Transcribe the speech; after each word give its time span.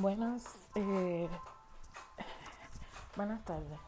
Buenas, 0.00 0.44
eh, 0.76 1.28
buenas 3.16 3.44
tardes 3.44 3.78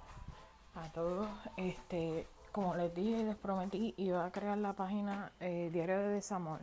a 0.75 0.93
todos. 0.93 1.27
Este, 1.57 2.27
como 2.53 2.75
les 2.75 2.95
dije, 2.95 3.25
les 3.25 3.37
prometí, 3.37 3.95
iba 3.97 4.27
a 4.27 4.31
crear 4.31 4.59
la 4.59 4.75
página 4.75 5.33
eh, 5.41 5.71
Diario 5.73 6.01
de 6.01 6.09
Desamor. 6.09 6.61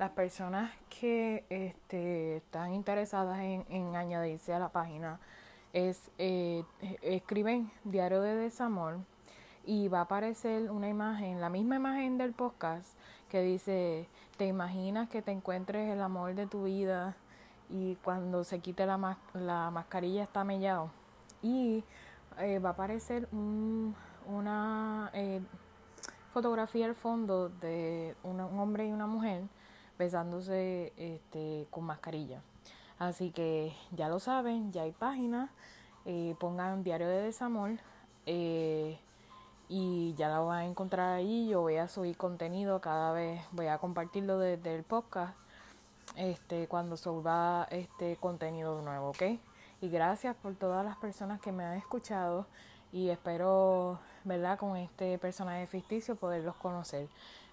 Las 0.00 0.10
personas 0.10 0.72
que 1.00 1.44
este, 1.48 2.38
están 2.38 2.74
interesadas 2.74 3.38
en, 3.38 3.64
en 3.68 3.94
añadirse 3.94 4.52
a 4.52 4.58
la 4.58 4.70
página 4.70 5.20
es 5.72 6.10
eh, 6.18 6.64
escriben 7.02 7.70
Diario 7.84 8.20
de 8.20 8.34
Desamor 8.34 8.98
y 9.64 9.86
va 9.86 10.00
a 10.00 10.02
aparecer 10.02 10.72
una 10.72 10.88
imagen, 10.88 11.40
la 11.40 11.50
misma 11.50 11.76
imagen 11.76 12.18
del 12.18 12.32
podcast 12.32 12.88
que 13.30 13.42
dice, 13.42 14.08
¿te 14.38 14.46
imaginas 14.46 15.08
que 15.08 15.22
te 15.22 15.30
encuentres 15.30 15.88
el 15.88 16.02
amor 16.02 16.34
de 16.34 16.48
tu 16.48 16.64
vida? 16.64 17.14
Y 17.72 17.96
cuando 18.04 18.44
se 18.44 18.60
quite 18.60 18.84
la, 18.86 19.16
la 19.34 19.70
mascarilla 19.70 20.22
está 20.22 20.44
mellado. 20.44 20.90
Y 21.42 21.82
eh, 22.38 22.58
va 22.58 22.70
a 22.70 22.72
aparecer 22.72 23.28
una 24.26 25.10
eh, 25.14 25.40
fotografía 26.32 26.86
al 26.86 26.94
fondo 26.94 27.48
de 27.48 28.14
un 28.22 28.40
hombre 28.40 28.86
y 28.86 28.92
una 28.92 29.06
mujer 29.06 29.44
besándose 29.98 30.92
este, 30.96 31.66
con 31.70 31.84
mascarilla. 31.84 32.42
Así 32.98 33.30
que 33.30 33.74
ya 33.90 34.08
lo 34.08 34.20
saben, 34.20 34.70
ya 34.70 34.82
hay 34.82 34.92
página. 34.92 35.50
Eh, 36.04 36.36
pongan 36.38 36.84
Diario 36.84 37.08
de 37.08 37.22
Desamor 37.22 37.78
y 38.26 40.14
ya 40.14 40.28
la 40.28 40.40
van 40.40 40.58
a 40.58 40.66
encontrar 40.66 41.14
ahí. 41.14 41.48
Yo 41.48 41.62
voy 41.62 41.76
a 41.76 41.88
subir 41.88 42.16
contenido 42.16 42.80
cada 42.80 43.12
vez, 43.12 43.42
voy 43.52 43.66
a 43.68 43.78
compartirlo 43.78 44.38
desde 44.38 44.74
el 44.74 44.84
podcast 44.84 45.41
este, 46.16 46.68
cuando 46.68 46.96
suba 46.96 47.66
este 47.70 48.16
contenido 48.16 48.80
nuevo, 48.82 49.10
¿ok? 49.10 49.22
Y 49.80 49.88
gracias 49.88 50.36
por 50.36 50.54
todas 50.54 50.84
las 50.84 50.96
personas 50.96 51.40
que 51.40 51.52
me 51.52 51.64
han 51.64 51.76
escuchado 51.76 52.46
y 52.92 53.08
espero, 53.08 53.98
¿verdad? 54.24 54.58
Con 54.58 54.76
este 54.76 55.18
personaje 55.18 55.66
ficticio 55.66 56.14
poderlos 56.16 56.54
conocer. 56.56 57.08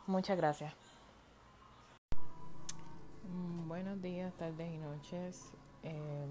Muchas 0.05 0.37
gracias. 0.37 0.73
Mm, 3.23 3.67
buenos 3.67 4.01
días, 4.01 4.33
tardes 4.33 4.71
y 4.71 4.77
noches. 4.77 5.51
Em, 5.83 6.29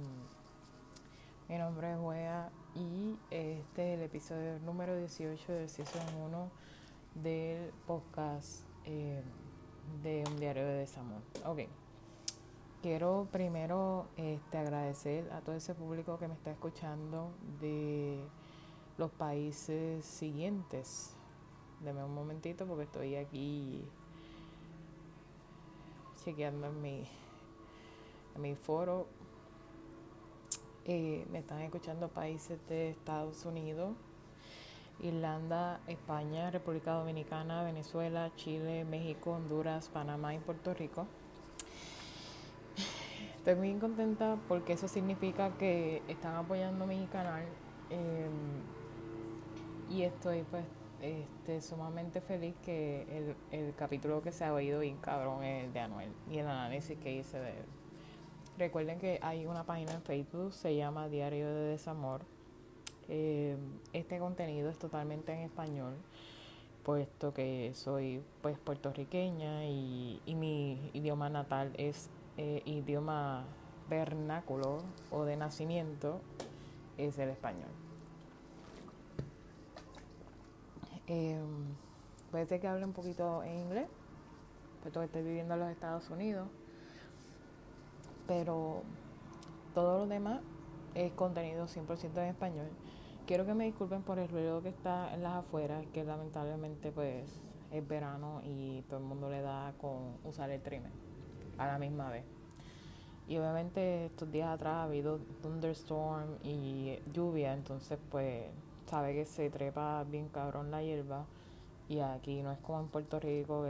mi 1.48 1.56
nombre 1.56 1.92
es 1.92 1.98
Wea 1.98 2.50
y 2.74 3.16
este 3.30 3.94
es 3.94 3.98
el 3.98 4.04
episodio 4.04 4.58
número 4.60 4.96
18 4.96 5.52
del 5.52 5.68
Season 5.70 6.02
1 6.26 6.50
del 7.14 7.72
podcast 7.86 8.62
em, 8.84 9.22
de 10.02 10.24
Un 10.28 10.36
Diario 10.38 10.66
de 10.66 10.74
Desamor. 10.74 11.22
Ok. 11.44 11.87
Quiero 12.88 13.28
primero 13.30 14.06
este, 14.16 14.56
agradecer 14.56 15.30
a 15.34 15.42
todo 15.42 15.54
ese 15.54 15.74
público 15.74 16.18
que 16.18 16.26
me 16.26 16.32
está 16.32 16.52
escuchando 16.52 17.28
de 17.60 18.18
los 18.96 19.10
países 19.10 20.02
siguientes. 20.06 21.14
Deme 21.84 22.02
un 22.02 22.14
momentito 22.14 22.64
porque 22.64 22.84
estoy 22.84 23.16
aquí 23.16 23.84
chequeando 26.24 26.68
en 26.68 26.80
mi, 26.80 27.06
mi 28.38 28.54
foro. 28.54 29.06
Eh, 30.86 31.26
me 31.30 31.40
están 31.40 31.60
escuchando 31.60 32.08
países 32.08 32.58
de 32.70 32.88
Estados 32.88 33.44
Unidos, 33.44 33.90
Irlanda, 35.00 35.82
España, 35.88 36.50
República 36.50 36.94
Dominicana, 36.94 37.62
Venezuela, 37.64 38.32
Chile, 38.36 38.86
México, 38.86 39.32
Honduras, 39.32 39.90
Panamá 39.90 40.34
y 40.34 40.38
Puerto 40.38 40.72
Rico. 40.72 41.06
Estoy 43.38 43.54
muy 43.54 43.72
contenta 43.78 44.36
porque 44.48 44.72
eso 44.72 44.88
significa 44.88 45.56
que 45.58 46.02
están 46.08 46.34
apoyando 46.34 46.86
mi 46.86 47.06
canal 47.06 47.44
em, 47.88 48.30
y 49.88 50.02
estoy 50.02 50.42
pues 50.50 50.64
este, 51.00 51.62
sumamente 51.62 52.20
feliz 52.20 52.56
que 52.64 53.06
el, 53.52 53.74
capítulo 53.76 54.22
que 54.22 54.32
se 54.32 54.44
ha 54.44 54.52
oído 54.52 54.80
bien 54.80 54.96
cabrón 54.96 55.44
es 55.44 55.64
el 55.64 55.72
de 55.72 55.80
Anuel 55.80 56.10
y 56.28 56.38
el 56.38 56.48
análisis 56.48 56.98
que 56.98 57.14
hice 57.14 57.38
de 57.38 57.50
él. 57.50 57.64
Recuerden 58.58 58.98
que 58.98 59.20
hay 59.22 59.46
una 59.46 59.62
página 59.62 59.92
en 59.92 60.02
Facebook, 60.02 60.52
se 60.52 60.74
llama 60.74 61.08
Diario 61.08 61.46
de 61.46 61.68
Desamor. 61.70 62.22
Em, 63.08 63.56
este 63.92 64.18
contenido 64.18 64.68
es 64.68 64.78
totalmente 64.78 65.32
en 65.32 65.40
español, 65.40 65.94
puesto 66.82 67.32
que 67.32 67.70
soy 67.74 68.20
pues 68.42 68.58
puertorriqueña 68.58 69.64
y, 69.64 70.20
y 70.26 70.34
mi 70.34 70.90
idioma 70.92 71.30
natal 71.30 71.70
es 71.78 72.10
eh, 72.38 72.62
idioma 72.66 73.44
vernáculo 73.90 74.80
o 75.10 75.24
de 75.24 75.36
nacimiento 75.36 76.20
es 76.96 77.18
el 77.18 77.30
español. 77.30 77.68
Eh, 81.08 81.40
puede 82.30 82.46
ser 82.46 82.60
que 82.60 82.68
hable 82.68 82.84
un 82.84 82.92
poquito 82.92 83.42
en 83.42 83.58
inglés, 83.58 83.88
puesto 84.82 85.00
que 85.00 85.06
estoy 85.06 85.24
viviendo 85.24 85.54
en 85.54 85.60
los 85.60 85.70
Estados 85.70 86.08
Unidos, 86.10 86.48
pero 88.28 88.82
todo 89.74 90.00
lo 90.00 90.06
demás 90.06 90.40
es 90.94 91.12
contenido 91.14 91.66
100% 91.66 92.18
en 92.18 92.28
español. 92.28 92.68
Quiero 93.26 93.46
que 93.46 93.54
me 93.54 93.64
disculpen 93.64 94.02
por 94.02 94.20
el 94.20 94.28
ruido 94.28 94.62
que 94.62 94.68
está 94.68 95.12
en 95.12 95.24
las 95.24 95.34
afueras, 95.34 95.84
que 95.92 96.04
lamentablemente 96.04 96.92
pues 96.92 97.26
es 97.72 97.88
verano 97.88 98.42
y 98.44 98.82
todo 98.82 99.00
el 99.00 99.06
mundo 99.06 99.28
le 99.28 99.42
da 99.42 99.74
con 99.80 100.18
usar 100.24 100.50
el 100.50 100.62
trimmer 100.62 101.07
a 101.58 101.66
la 101.66 101.78
misma 101.78 102.10
vez. 102.10 102.24
Y 103.28 103.36
obviamente 103.36 104.06
estos 104.06 104.32
días 104.32 104.48
atrás 104.48 104.74
ha 104.74 104.82
habido 104.84 105.18
thunderstorm 105.42 106.38
y 106.42 106.98
lluvia, 107.12 107.52
entonces 107.52 107.98
pues 108.10 108.46
sabe 108.88 109.12
que 109.12 109.26
se 109.26 109.50
trepa 109.50 110.02
bien 110.04 110.28
cabrón 110.28 110.70
la 110.70 110.82
hierba. 110.82 111.26
Y 111.90 112.00
aquí 112.00 112.42
no 112.42 112.52
es 112.52 112.58
como 112.60 112.80
en 112.80 112.88
Puerto 112.88 113.20
Rico 113.20 113.64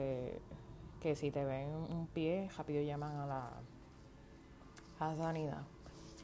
que, 1.01 1.17
si 1.17 1.33
te 1.33 1.45
ven 1.45 1.69
un 1.69 2.07
pie, 2.07 2.49
rápido 2.57 2.83
llaman 2.83 3.17
a 3.17 3.27
la, 3.27 3.51
a 5.01 5.17
sanidad. 5.17 5.63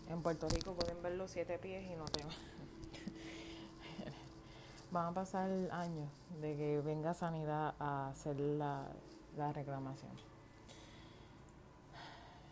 En 0.08 0.22
Puerto 0.22 0.48
Rico 0.48 0.74
pueden 0.74 1.02
ver 1.02 1.14
los 1.14 1.30
siete 1.30 1.58
pies 1.58 1.90
y 1.90 1.96
no 1.96 2.04
te 2.04 2.24
van 4.92 5.06
a 5.08 5.12
pasar 5.12 5.50
años 5.72 6.10
de 6.40 6.56
que 6.56 6.80
venga 6.84 7.14
sanidad 7.14 7.74
a 7.80 8.10
hacer 8.10 8.38
la, 8.38 8.86
la 9.36 9.52
reclamación. 9.52 10.33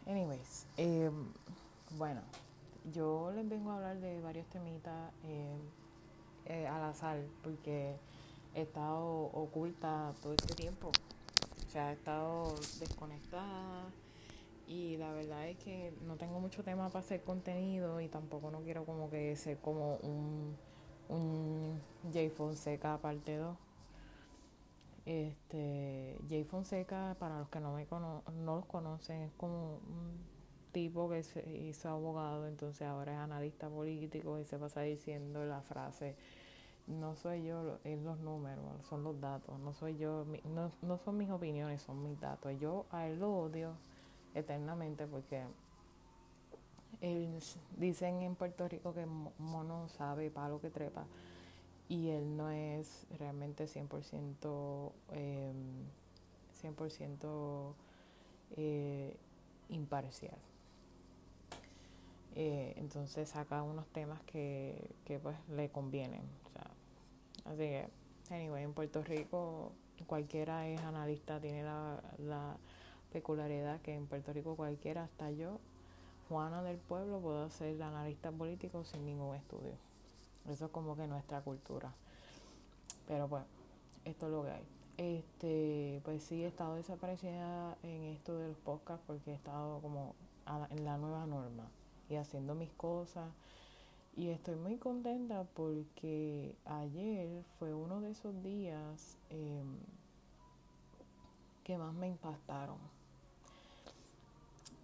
Anyways, 0.06 0.66
em, 0.76 1.12
bueno, 1.96 2.20
yo 2.92 3.30
les 3.34 3.48
vengo 3.48 3.70
a 3.70 3.76
hablar 3.76 4.00
de 4.00 4.20
varios 4.20 4.46
temitas 4.46 5.12
em, 5.24 5.58
eh, 6.46 6.66
al 6.66 6.82
azar 6.84 7.20
porque 7.42 7.94
he 8.54 8.62
estado 8.62 9.30
oculta 9.32 10.12
todo 10.22 10.32
este 10.32 10.54
tiempo. 10.54 10.90
O 11.66 11.70
sea, 11.70 11.90
he 11.90 11.94
estado 11.94 12.54
desconectada 12.80 13.84
y 14.66 14.96
la 14.96 15.12
verdad 15.12 15.48
es 15.48 15.56
que 15.58 15.94
no 16.06 16.16
tengo 16.16 16.40
mucho 16.40 16.64
tema 16.64 16.88
para 16.88 17.04
hacer 17.04 17.22
contenido 17.22 18.00
y 18.00 18.08
tampoco 18.08 18.50
no 18.50 18.60
quiero 18.60 18.84
como 18.84 19.08
que 19.08 19.36
ser 19.36 19.58
como 19.58 19.96
un, 19.96 20.56
un 21.08 21.80
J 22.12 22.30
Fonseca 22.36 22.98
parte 22.98 23.36
2. 23.36 23.56
Este, 25.04 26.16
Jay 26.28 26.44
Fonseca, 26.44 27.16
para 27.18 27.38
los 27.38 27.48
que 27.48 27.60
no, 27.60 27.74
me 27.74 27.86
no 27.90 28.56
los 28.56 28.66
conocen, 28.66 29.22
es 29.22 29.32
como 29.32 29.78
un 29.78 30.32
tipo 30.72 31.08
que 31.08 31.22
se 31.22 31.48
hizo 31.50 31.88
abogado, 31.88 32.46
entonces 32.46 32.86
ahora 32.86 33.12
es 33.12 33.18
analista 33.18 33.68
político 33.68 34.38
y 34.38 34.44
se 34.44 34.58
pasa 34.58 34.82
diciendo 34.82 35.44
la 35.44 35.60
frase, 35.60 36.16
no 36.86 37.14
soy 37.14 37.44
yo, 37.44 37.78
es 37.84 38.00
los 38.00 38.18
números, 38.18 38.64
son 38.88 39.04
los 39.04 39.20
datos, 39.20 39.58
no 39.60 39.72
soy 39.74 39.96
yo, 39.98 40.24
no, 40.44 40.70
no 40.82 40.98
son 40.98 41.16
mis 41.16 41.30
opiniones, 41.30 41.82
son 41.82 42.02
mis 42.02 42.18
datos. 42.20 42.58
Yo 42.58 42.86
a 42.90 43.06
él 43.06 43.20
lo 43.20 43.32
odio 43.32 43.74
eternamente 44.34 45.06
porque 45.06 45.42
él, 47.00 47.38
dicen 47.76 48.22
en 48.22 48.34
Puerto 48.34 48.68
Rico 48.68 48.94
que 48.94 49.06
mono 49.06 49.88
sabe 49.88 50.30
palo 50.30 50.60
que 50.60 50.70
trepa 50.70 51.04
y 51.92 52.08
él 52.08 52.38
no 52.38 52.48
es 52.48 53.06
realmente 53.18 53.66
100%, 53.66 54.92
eh, 55.12 55.52
100 56.54 56.74
eh, 58.56 59.14
imparcial. 59.68 60.38
Eh, 62.34 62.72
entonces 62.78 63.28
saca 63.28 63.62
unos 63.62 63.86
temas 63.88 64.22
que, 64.22 64.90
que 65.04 65.18
pues 65.18 65.36
le 65.50 65.68
convienen. 65.68 66.22
así 67.44 67.58
que, 67.58 67.88
anyway, 68.30 68.64
en 68.64 68.72
Puerto 68.72 69.02
Rico 69.02 69.72
cualquiera 70.06 70.66
es 70.66 70.80
analista, 70.80 71.40
tiene 71.40 71.62
la, 71.62 72.02
la 72.16 72.56
peculiaridad 73.12 73.82
que 73.82 73.94
en 73.94 74.06
Puerto 74.06 74.32
Rico 74.32 74.56
cualquiera, 74.56 75.04
hasta 75.04 75.30
yo, 75.30 75.58
Juana 76.30 76.62
del 76.62 76.78
Pueblo, 76.78 77.20
puedo 77.20 77.50
ser 77.50 77.82
analista 77.82 78.32
político 78.32 78.82
sin 78.82 79.04
ningún 79.04 79.36
estudio. 79.36 79.91
Eso 80.48 80.66
es 80.66 80.70
como 80.70 80.96
que 80.96 81.06
nuestra 81.06 81.40
cultura. 81.40 81.92
Pero 83.06 83.28
bueno, 83.28 83.46
esto 84.04 84.26
es 84.26 84.32
lo 84.32 84.44
que 84.44 84.50
hay. 84.50 84.66
Este, 84.98 86.00
pues 86.04 86.22
sí 86.22 86.44
he 86.44 86.46
estado 86.46 86.76
desaparecida 86.76 87.76
en 87.82 88.02
esto 88.04 88.36
de 88.36 88.48
los 88.48 88.58
podcasts 88.58 89.04
porque 89.06 89.32
he 89.32 89.34
estado 89.34 89.80
como 89.80 90.14
en 90.70 90.84
la 90.84 90.98
nueva 90.98 91.26
norma. 91.26 91.68
y 92.08 92.16
haciendo 92.16 92.54
mis 92.54 92.70
cosas. 92.72 93.30
Y 94.14 94.28
estoy 94.28 94.56
muy 94.56 94.76
contenta 94.76 95.44
porque 95.54 96.54
ayer 96.66 97.42
fue 97.58 97.72
uno 97.72 98.02
de 98.02 98.10
esos 98.10 98.42
días 98.42 99.16
em, 99.30 99.78
que 101.64 101.78
más 101.78 101.94
me 101.94 102.08
impactaron. 102.08 102.76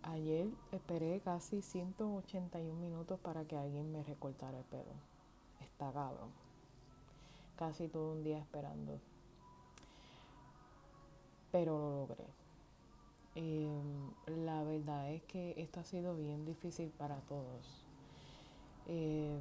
Ayer 0.02 0.48
esperé 0.72 1.20
casi 1.20 1.60
181 1.60 2.80
minutos 2.80 3.20
para 3.20 3.44
que 3.44 3.58
alguien 3.58 3.92
me 3.92 4.02
recortara 4.02 4.58
el 4.58 4.64
pelo. 4.64 5.07
Cabrón. 5.78 6.30
Casi 7.56 7.88
todo 7.88 8.12
un 8.12 8.22
día 8.22 8.38
esperando. 8.38 9.00
Pero 11.50 11.78
lo 11.78 11.90
logré. 12.00 12.26
Em, 13.34 14.10
la 14.44 14.62
verdad 14.64 15.10
es 15.12 15.22
que 15.22 15.54
esto 15.56 15.80
ha 15.80 15.84
sido 15.84 16.16
bien 16.16 16.44
difícil 16.44 16.90
para 16.90 17.16
todos. 17.20 17.84
Em, 18.86 19.40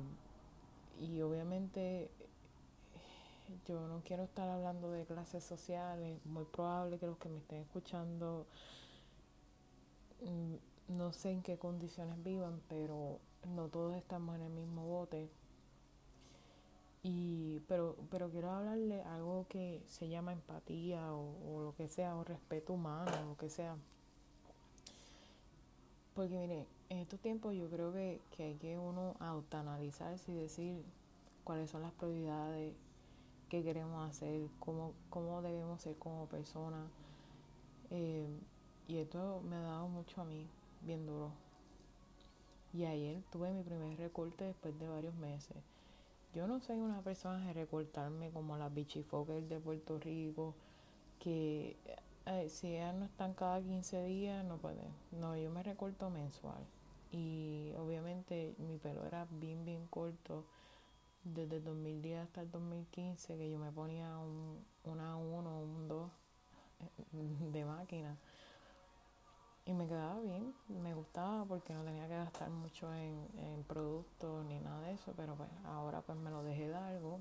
y 1.00 1.22
obviamente 1.22 2.10
yo 3.66 3.88
no 3.88 4.02
quiero 4.04 4.24
estar 4.24 4.48
hablando 4.50 4.92
de 4.92 5.06
clases 5.06 5.44
sociales. 5.44 6.26
Muy 6.26 6.46
probable 6.46 7.00
que 7.00 7.08
los 7.08 7.18
que 7.18 7.30
me 7.30 7.40
estén 7.40 7.62
escuchando 7.62 8.46
mm, 10.22 10.96
no 10.98 11.12
sé 11.14 11.32
en 11.32 11.42
qué 11.42 11.58
condiciones 11.58 12.24
vivan, 12.24 12.62
pero 12.70 13.20
no 13.56 13.68
todos 13.68 13.96
estamos 13.96 14.36
en 14.36 14.44
el 14.44 14.52
mismo 14.52 14.86
bote. 14.86 15.30
Y, 17.04 17.60
pero, 17.68 17.96
pero 18.12 18.30
quiero 18.30 18.52
hablarle 18.52 19.02
algo 19.04 19.46
que 19.50 19.82
se 19.88 20.10
llama 20.10 20.34
empatía 20.34 21.14
o, 21.14 21.62
lo 21.64 21.74
que 21.76 21.88
sea, 21.88 22.16
o 22.16 22.24
respeto 22.24 22.74
humano, 22.74 23.12
o 23.24 23.30
lo 23.30 23.38
que 23.38 23.50
sea. 23.50 23.78
Porque 26.16 26.38
mire, 26.38 26.66
en 26.90 26.98
estos 26.98 27.20
tiempos 27.20 27.56
yo 27.56 27.70
creo 27.70 27.94
que, 27.94 28.20
hay 28.40 28.56
que 28.56 28.78
uno 28.78 29.16
autoanalizarse 29.20 30.32
y 30.32 30.36
decir 30.36 30.84
cuáles 31.44 31.70
son 31.70 31.84
las 31.84 31.92
prioridades, 31.94 32.74
qué 33.50 33.64
queremos 33.64 34.10
hacer, 34.10 34.48
cómo, 34.60 34.94
cómo 35.10 35.42
debemos 35.42 35.82
ser 35.82 35.96
como 35.98 36.26
personas. 36.26 36.90
Eh, 37.92 38.28
y 38.88 38.98
esto 38.98 39.42
me 39.48 39.56
ha 39.56 39.62
dado 39.62 39.88
mucho 39.88 40.22
a 40.22 40.26
mí, 40.26 40.48
bien 40.82 41.06
duro. 41.06 41.32
Y 42.74 42.86
ayer 42.86 43.22
tuve 43.32 43.52
mi 43.52 43.64
primer 43.64 43.98
recorte 43.98 44.44
después 44.46 44.78
de 44.80 44.88
varios 44.88 45.16
meses. 45.16 45.58
Yo 46.38 46.46
no 46.46 46.60
soy 46.60 46.78
una 46.78 47.02
persona 47.02 47.44
de 47.48 47.54
recortarme 47.54 48.30
como 48.30 48.60
las 48.60 48.72
bichifokers 48.72 49.50
de 49.50 49.60
Puerto 49.60 49.98
Rico, 49.98 50.54
que 51.18 51.76
eh, 52.28 52.48
si 52.48 52.76
ellas 52.76 52.94
no 52.94 53.06
están 53.06 53.34
cada 53.34 53.60
15 53.60 54.04
días, 54.04 54.46
no 54.46 54.58
pueden. 54.58 54.86
No, 55.12 55.36
yo 55.36 55.50
me 55.50 55.64
recorto 55.64 56.12
mensual. 56.12 56.64
Y 57.12 57.72
obviamente 57.80 58.54
mi 58.60 58.78
pelo 58.78 59.04
era 59.04 59.26
bien, 59.32 59.66
bien 59.66 59.88
corto. 59.88 60.46
Desde 61.24 61.56
el 61.56 61.64
2010 61.64 62.20
hasta 62.20 62.42
el 62.42 62.52
2015, 62.52 63.36
que 63.36 63.50
yo 63.50 63.58
me 63.58 63.72
ponía 63.72 64.20
un, 64.20 64.64
una 64.84 65.18
1 65.18 65.60
un 65.60 65.88
2 65.88 66.12
de 67.52 67.66
máquina 67.66 68.16
y 69.68 69.74
me 69.74 69.86
quedaba 69.86 70.18
bien, 70.22 70.54
me 70.82 70.94
gustaba 70.94 71.44
porque 71.44 71.74
no 71.74 71.84
tenía 71.84 72.08
que 72.08 72.16
gastar 72.16 72.50
mucho 72.50 72.88
en, 72.94 73.66
productos 73.68 74.46
ni 74.46 74.60
nada 74.60 74.80
de 74.88 74.94
eso, 74.94 75.14
pero 75.18 75.36
pues 75.36 75.50
ahora 75.66 76.00
pues 76.02 76.18
me 76.18 76.32
lo 76.32 76.42
dejé 76.42 76.70
de 76.70 76.76
algo 76.76 77.20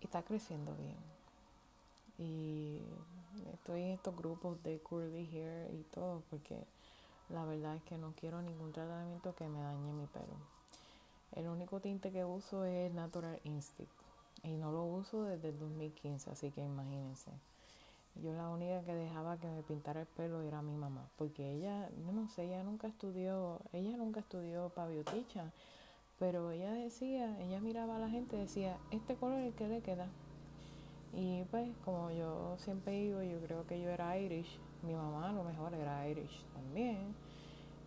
y 0.00 0.06
está 0.06 0.22
creciendo 0.22 0.74
bien. 0.76 0.96
Y 2.16 2.80
estoy 3.52 3.82
en 3.82 3.90
estos 3.90 4.16
grupos 4.16 4.62
de 4.62 4.80
curly 4.80 5.28
hair 5.30 5.70
y 5.74 5.82
todo 5.92 6.22
porque 6.30 6.64
la 7.28 7.44
verdad 7.44 7.76
es 7.76 7.82
que 7.82 7.98
no 7.98 8.14
quiero 8.18 8.40
ningún 8.40 8.72
tratamiento 8.72 9.34
que 9.34 9.46
me 9.46 9.60
dañe 9.60 9.92
mi 9.92 10.06
pelo. 10.06 10.36
El 11.32 11.48
único 11.48 11.80
tinte 11.80 12.10
que 12.10 12.24
uso 12.24 12.64
es 12.64 12.94
Natural 12.94 13.38
Instinct 13.44 13.92
y 14.42 14.56
no 14.56 14.72
lo 14.72 14.84
uso 14.84 15.24
desde 15.24 15.50
el 15.50 15.58
2015, 15.58 16.30
así 16.30 16.50
que 16.50 16.64
imagínense. 16.64 17.30
Yo 18.22 18.32
la 18.32 18.48
única 18.48 18.82
que 18.82 18.94
dejaba 18.94 19.36
que 19.36 19.46
me 19.46 19.62
pintara 19.62 20.00
el 20.00 20.06
pelo 20.06 20.42
era 20.42 20.62
mi 20.62 20.74
mamá, 20.74 21.08
porque 21.16 21.52
ella, 21.52 21.90
no 22.12 22.28
sé, 22.28 22.44
ella 22.44 22.62
nunca 22.62 22.88
estudió, 22.88 23.60
ella 23.72 23.96
nunca 23.96 24.20
estudió 24.20 24.70
pavioticha, 24.70 25.52
pero 26.18 26.50
ella 26.50 26.72
decía, 26.72 27.38
ella 27.40 27.60
miraba 27.60 27.96
a 27.96 27.98
la 27.98 28.08
gente 28.08 28.36
y 28.36 28.40
decía, 28.40 28.78
este 28.90 29.16
color 29.16 29.40
es 29.40 29.46
el 29.48 29.52
que 29.52 29.68
le 29.68 29.82
queda. 29.82 30.08
Y 31.12 31.44
pues 31.50 31.68
como 31.84 32.10
yo 32.10 32.56
siempre 32.58 32.92
digo, 32.92 33.22
yo 33.22 33.38
creo 33.40 33.66
que 33.66 33.80
yo 33.80 33.90
era 33.90 34.18
Irish, 34.18 34.58
mi 34.82 34.94
mamá 34.94 35.30
a 35.30 35.32
lo 35.32 35.44
mejor 35.44 35.74
era 35.74 36.08
Irish 36.08 36.44
también, 36.54 37.14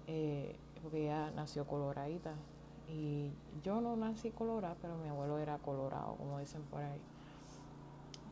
eh, 0.07 0.55
porque 0.81 1.05
ella 1.05 1.31
nació 1.35 1.65
coloradita. 1.65 2.33
Y 2.87 3.31
yo 3.63 3.81
no 3.81 3.95
nací 3.95 4.31
colorada, 4.31 4.75
pero 4.81 4.97
mi 4.97 5.09
abuelo 5.09 5.37
era 5.37 5.57
colorado, 5.59 6.15
como 6.15 6.39
dicen 6.39 6.63
por 6.63 6.81
ahí. 6.81 6.99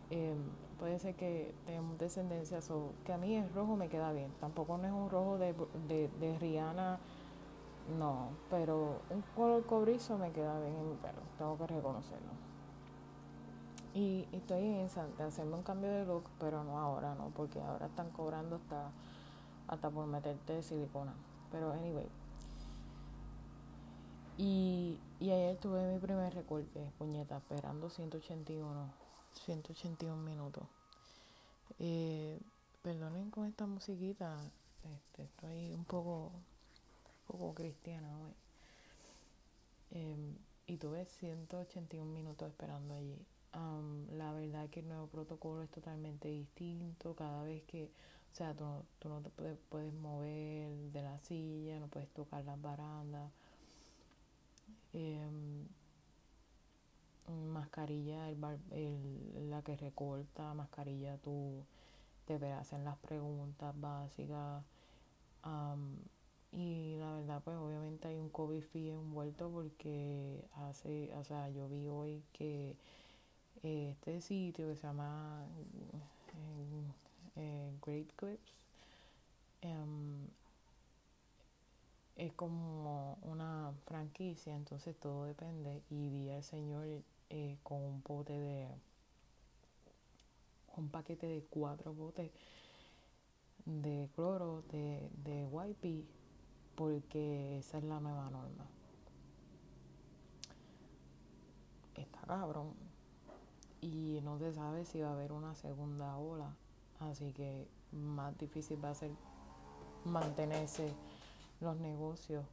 Em, 0.10 0.38
puede 0.80 1.00
ser 1.00 1.16
que 1.16 1.54
tengamos 1.66 1.98
descendencia, 1.98 2.60
o 2.70 2.92
que 3.06 3.14
a 3.14 3.18
mí 3.18 3.36
el 3.36 3.52
rojo 3.54 3.76
me 3.76 3.90
queda 3.90 4.12
bien. 4.12 4.32
Tampoco 4.40 4.78
no 4.78 4.88
es 4.88 4.94
un 4.94 5.10
rojo 5.10 5.38
de, 5.38 5.54
de, 5.88 6.38
Rihanna, 6.40 7.00
no, 7.98 8.30
pero 8.50 9.00
un 9.10 9.24
color 9.36 9.66
cobrizo 9.66 10.18
me 10.18 10.32
queda 10.32 10.60
bien 10.60 10.76
en 10.76 10.90
mi 10.90 10.96
pelo, 10.96 11.20
tengo 11.38 11.58
que 11.58 11.68
reconocerlo. 11.68 12.32
Y, 13.94 14.28
estoy 14.32 14.64
en 14.64 14.88
de 14.88 15.54
un 15.54 15.64
cambio 15.64 15.90
de 15.90 16.06
look, 16.06 16.24
pero 16.40 16.64
no 16.64 16.78
ahora, 16.78 17.16
no, 17.16 17.30
porque 17.36 17.60
ahora 17.62 17.88
están 17.88 18.12
cobrando 18.12 18.58
hasta, 18.58 18.92
hasta 19.68 19.90
por 19.90 20.06
meterte 20.06 20.62
silicona. 20.62 21.14
Pero 21.52 21.72
anyway. 21.72 22.08
Y, 24.38 25.00
y 25.20 25.32
ayer 25.32 25.58
tuve 25.58 25.92
mi 25.92 25.98
primer 25.98 26.32
recorte, 26.36 26.92
puñeta, 27.00 27.38
esperando 27.38 27.90
181 27.90 29.07
181 29.40 30.22
minutos. 30.24 30.64
Eh, 31.80 32.40
perdonen 32.82 33.30
con 33.32 33.46
esta 33.46 33.66
musiquita, 33.66 34.38
este, 34.84 35.24
estoy 35.24 35.74
un 35.74 35.86
poco, 35.86 36.32
poco 37.28 37.54
cristiana 37.54 38.08
hoy. 38.20 38.34
Em, 39.92 40.36
y 40.68 40.78
tuve 40.78 41.06
181 41.06 42.12
minutos 42.12 42.50
esperando 42.50 42.94
allí. 42.94 43.18
la 44.12 44.32
verdad 44.34 44.70
que 44.70 44.82
el 44.82 44.88
nuevo 44.88 45.08
protocolo 45.08 45.64
es 45.64 45.70
totalmente 45.72 46.28
distinto. 46.28 47.16
Cada 47.16 47.44
vez 47.44 47.64
que, 47.64 47.86
o 47.86 48.36
sea, 48.36 48.54
tú, 48.54 48.66
no 49.10 49.22
te 49.22 49.30
puedes, 49.30 49.58
puedes, 49.70 49.94
mover 49.94 50.70
de 50.92 51.02
la 51.02 51.18
silla, 51.20 51.80
no 51.80 51.88
puedes 51.88 52.10
tocar 52.10 52.44
las 52.46 52.62
barandas. 52.62 53.32
Em, 54.94 55.66
mascarilla, 57.28 58.30
el, 58.30 58.38
el, 58.72 59.50
la 59.50 59.62
que 59.62 59.76
recorta, 59.78 60.54
mascarilla 60.54 61.18
tú 61.18 61.64
te 62.26 62.36
hacen 62.54 62.84
las 62.84 62.98
preguntas 62.98 63.74
básicas. 63.80 64.64
y 66.52 66.98
la 66.98 67.14
verdad, 67.14 67.42
pues 67.44 67.58
obviamente 67.58 68.08
hay 68.08 68.18
un 68.18 68.30
COVID 68.30 68.62
fee 68.62 68.92
envuelto 68.92 69.50
porque 69.50 70.44
hace, 70.56 71.12
o 71.16 71.24
sea, 71.24 71.50
yo 71.50 71.68
vi 71.70 71.88
hoy 71.88 72.24
que 72.34 72.76
este 73.64 74.22
sitio 74.22 74.68
que 74.68 74.76
se 74.76 74.88
llama 74.88 75.46
eh, 76.34 76.92
eh, 77.36 77.72
Great 77.86 78.12
Clips 78.16 78.54
em, 79.62 80.28
es 82.16 82.34
como 82.34 83.18
una 83.22 83.74
franquicia, 83.86 84.56
entonces 84.56 84.96
todo 85.00 85.26
depende. 85.26 85.82
Y 85.90 86.10
vi 86.10 86.30
al 86.32 86.44
señor 86.44 86.88
eh, 87.30 87.58
con 87.64 87.82
un 87.82 88.02
bote 88.04 88.34
de 88.34 88.68
un 90.76 90.90
paquete 90.90 91.28
de 91.28 91.44
cuatro 91.50 91.94
botes 91.94 92.32
de 93.66 94.10
cloro 94.16 94.64
de, 94.70 95.10
de 95.24 95.44
YP 95.44 96.06
porque 96.76 97.58
esa 97.58 97.80
es 97.80 97.84
la 97.84 98.00
nueva 98.00 98.30
norma. 98.30 98.66
Está 101.96 102.22
cabrón. 102.22 102.74
Y 103.82 104.20
no 104.24 104.38
se 104.38 104.54
sabe 104.54 104.86
si 104.86 105.02
va 105.02 105.10
a 105.10 105.14
haber 105.14 105.32
una 105.32 105.56
segunda 105.56 106.16
ola. 106.18 106.56
Así 107.00 107.34
que 107.34 107.68
más 107.92 108.38
difícil 108.38 108.84
va 108.84 108.92
a 108.92 108.96
ser 108.96 109.12
mantenerse 110.06 110.94
los 111.60 111.78
negocios 111.78 112.46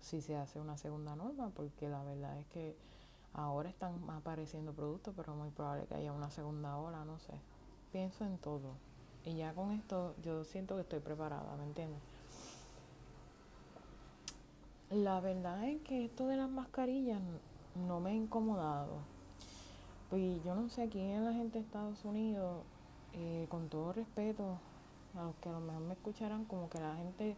si 0.00 0.20
se 0.20 0.36
hace 0.36 0.60
una 0.60 0.78
segunda 0.78 1.16
norma, 1.16 1.50
porque 1.50 1.88
la 1.88 2.02
verdad 2.04 2.38
es 2.38 2.46
que 2.46 2.76
Ahora 3.34 3.70
están 3.70 3.94
apareciendo 4.10 4.72
productos, 4.72 5.14
pero 5.16 5.34
muy 5.34 5.50
probable 5.50 5.86
que 5.86 5.94
haya 5.94 6.12
una 6.12 6.30
segunda 6.30 6.76
ola, 6.76 7.04
no 7.04 7.18
sé. 7.18 7.32
Pienso 7.90 8.24
en 8.24 8.38
todo. 8.38 8.74
Y 9.24 9.36
ya 9.36 9.54
con 9.54 9.72
esto 9.72 10.14
yo 10.22 10.44
siento 10.44 10.74
que 10.74 10.82
estoy 10.82 11.00
preparada, 11.00 11.56
¿me 11.56 11.64
entiendes? 11.64 12.00
La 14.90 15.20
verdad 15.20 15.64
es 15.64 15.80
que 15.82 16.04
esto 16.04 16.26
de 16.26 16.36
las 16.36 16.50
mascarillas 16.50 17.20
no 17.86 18.00
me 18.00 18.10
ha 18.10 18.14
incomodado. 18.14 18.98
Pues 20.10 20.44
yo 20.44 20.54
no 20.54 20.68
sé 20.68 20.88
quién 20.88 21.10
es 21.12 21.22
la 21.22 21.32
gente 21.32 21.58
de 21.58 21.64
Estados 21.64 22.04
Unidos, 22.04 22.62
eh, 23.14 23.46
con 23.48 23.68
todo 23.68 23.94
respeto 23.94 24.58
a 25.16 25.24
los 25.24 25.34
que 25.36 25.48
a 25.48 25.52
lo 25.52 25.60
mejor 25.60 25.82
me 25.82 25.94
escucharán, 25.94 26.44
como 26.44 26.68
que 26.68 26.80
la 26.80 26.94
gente 26.96 27.36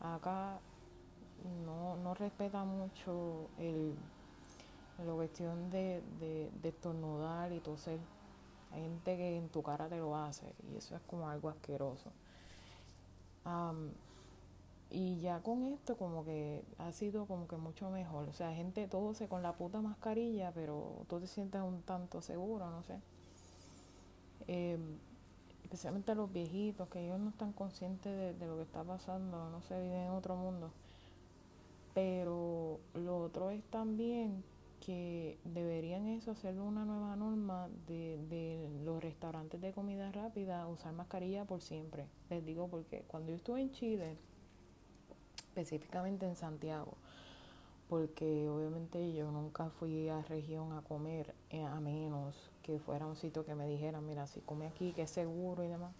acá 0.00 0.58
no, 1.64 1.96
no 1.96 2.14
respeta 2.14 2.64
mucho 2.64 3.48
el, 3.58 3.94
la 5.06 5.12
cuestión 5.12 5.70
de, 5.70 6.02
de, 6.18 6.50
de 6.62 6.68
estornudar 6.68 7.52
y 7.52 7.60
toser. 7.60 8.00
Hay 8.72 8.82
gente 8.82 9.16
que 9.16 9.36
en 9.36 9.48
tu 9.48 9.62
cara 9.62 9.88
te 9.88 9.96
lo 9.96 10.16
hace 10.16 10.54
y 10.70 10.76
eso 10.76 10.96
es 10.96 11.02
como 11.02 11.28
algo 11.28 11.48
asqueroso. 11.48 12.10
y 14.90 15.20
ya 15.20 15.40
con 15.42 15.64
esto 15.64 15.96
como 15.96 16.24
que 16.24 16.64
ha 16.78 16.92
sido 16.92 17.26
como 17.26 17.46
que 17.48 17.56
mucho 17.56 17.90
mejor. 17.90 18.28
O 18.28 18.32
sea, 18.32 18.52
gente 18.54 18.86
todo 18.88 19.14
se 19.14 19.28
con 19.28 19.42
la 19.42 19.54
puta 19.54 19.80
mascarilla, 19.80 20.52
pero 20.52 21.04
tú 21.08 21.20
te 21.20 21.26
sientes 21.26 21.62
un 21.62 21.82
tanto 21.82 22.20
seguro, 22.22 22.70
no 22.70 22.82
sé. 22.82 22.98
Em, 24.46 24.98
especialmente 25.62 26.14
los 26.14 26.32
viejitos, 26.32 26.88
que 26.88 27.04
ellos 27.04 27.20
no 27.20 27.30
están 27.30 27.52
conscientes 27.52 28.16
de, 28.16 28.34
de, 28.34 28.46
lo 28.46 28.56
que 28.56 28.62
está 28.62 28.82
pasando, 28.84 29.50
no 29.50 29.60
sé, 29.62 29.80
viven 29.82 30.02
en 30.02 30.10
otro 30.10 30.36
mundo. 30.36 30.70
Pero 31.94 32.80
lo 32.94 33.18
otro 33.18 33.50
es 33.50 33.62
también 33.64 34.42
que 34.84 35.38
deberían 35.44 36.06
eso 36.06 36.30
hacerlo 36.30 36.64
una 36.64 36.84
nueva 36.84 37.16
norma 37.16 37.68
de, 37.86 38.18
de, 38.28 38.68
los 38.84 39.02
restaurantes 39.02 39.60
de 39.60 39.72
comida 39.72 40.10
rápida, 40.12 40.66
usar 40.66 40.92
mascarilla 40.92 41.44
por 41.44 41.60
siempre. 41.60 42.06
Les 42.30 42.44
digo 42.44 42.68
porque 42.68 43.02
cuando 43.06 43.30
yo 43.30 43.36
estuve 43.36 43.60
en 43.60 43.72
Chile, 43.72 44.16
específicamente 45.48 46.26
en 46.26 46.36
Santiago, 46.36 46.92
porque 47.88 48.48
obviamente 48.48 49.12
yo 49.14 49.30
nunca 49.30 49.70
fui 49.70 50.08
a 50.08 50.22
región 50.22 50.72
a 50.72 50.82
comer, 50.82 51.34
eh, 51.50 51.64
a 51.64 51.80
menos 51.80 52.34
que 52.62 52.78
fuera 52.78 53.06
un 53.06 53.16
sitio 53.16 53.44
que 53.44 53.54
me 53.54 53.66
dijera, 53.66 54.00
mira, 54.00 54.26
si 54.26 54.40
come 54.40 54.66
aquí, 54.66 54.92
que 54.92 55.02
es 55.02 55.10
seguro 55.10 55.64
y 55.64 55.68
demás. 55.68 55.94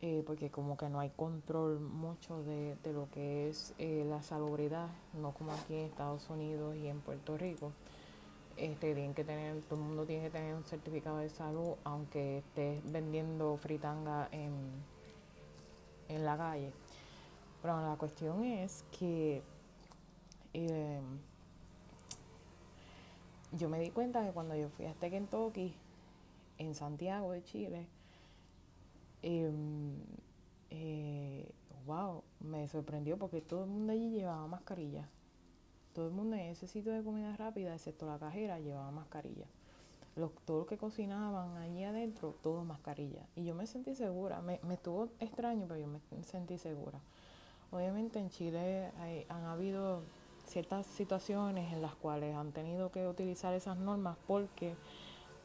Eh, 0.00 0.22
porque 0.24 0.48
como 0.48 0.76
que 0.76 0.88
no 0.88 1.00
hay 1.00 1.10
control 1.10 1.80
mucho 1.80 2.44
de, 2.44 2.76
de 2.84 2.92
lo 2.92 3.10
que 3.10 3.48
es 3.48 3.74
eh, 3.78 4.06
la 4.08 4.22
salubridad, 4.22 4.88
no 5.20 5.32
como 5.32 5.50
aquí 5.52 5.74
en 5.74 5.86
Estados 5.86 6.30
Unidos 6.30 6.76
y 6.76 6.86
en 6.86 7.00
Puerto 7.00 7.36
Rico. 7.36 7.72
Este, 8.56 8.94
tienen 8.94 9.14
que 9.14 9.24
tener, 9.24 9.60
todo 9.62 9.80
el 9.80 9.86
mundo 9.86 10.04
tiene 10.04 10.24
que 10.24 10.30
tener 10.30 10.54
un 10.54 10.64
certificado 10.64 11.18
de 11.18 11.28
salud, 11.28 11.74
aunque 11.82 12.38
estés 12.38 12.80
vendiendo 12.92 13.56
fritanga 13.56 14.28
en, 14.30 14.52
en 16.08 16.24
la 16.24 16.36
calle. 16.36 16.70
Pero 17.60 17.80
la 17.80 17.96
cuestión 17.96 18.44
es 18.44 18.84
que 18.98 19.42
eh, 20.54 21.00
yo 23.52 23.68
me 23.68 23.80
di 23.80 23.90
cuenta 23.90 24.24
que 24.24 24.30
cuando 24.30 24.54
yo 24.54 24.68
fui 24.68 24.86
a 24.86 24.90
este 24.90 25.10
Kentucky, 25.10 25.74
en 26.58 26.74
Santiago 26.74 27.32
de 27.32 27.42
Chile, 27.44 27.86
eh, 29.22 29.50
eh, 30.70 31.48
wow, 31.86 32.22
me 32.40 32.68
sorprendió 32.68 33.18
porque 33.18 33.40
todo 33.40 33.64
el 33.64 33.70
mundo 33.70 33.92
allí 33.92 34.10
llevaba 34.10 34.46
mascarilla. 34.46 35.08
Todo 35.94 36.06
el 36.06 36.12
mundo 36.12 36.36
en 36.36 36.42
ese 36.42 36.68
sitio 36.68 36.92
de 36.92 37.02
comida 37.02 37.34
rápida, 37.36 37.74
excepto 37.74 38.06
la 38.06 38.18
cajera, 38.18 38.60
llevaba 38.60 38.90
mascarilla. 38.90 39.46
Los, 40.16 40.32
todos 40.44 40.60
los 40.60 40.68
que 40.68 40.78
cocinaban 40.78 41.56
allí 41.56 41.84
adentro, 41.84 42.34
todos 42.42 42.66
mascarilla. 42.66 43.26
Y 43.36 43.44
yo 43.44 43.54
me 43.54 43.66
sentí 43.66 43.94
segura. 43.94 44.40
Me, 44.42 44.60
me 44.64 44.74
estuvo 44.74 45.08
extraño, 45.20 45.66
pero 45.66 45.80
yo 45.80 45.86
me 45.86 46.00
sentí 46.24 46.58
segura. 46.58 47.00
Obviamente 47.70 48.18
en 48.18 48.30
Chile 48.30 48.90
hay, 48.98 49.26
han 49.28 49.44
habido 49.44 50.02
ciertas 50.46 50.86
situaciones 50.86 51.72
en 51.72 51.82
las 51.82 51.94
cuales 51.94 52.34
han 52.34 52.52
tenido 52.52 52.90
que 52.90 53.06
utilizar 53.06 53.54
esas 53.54 53.76
normas 53.76 54.16
porque 54.26 54.74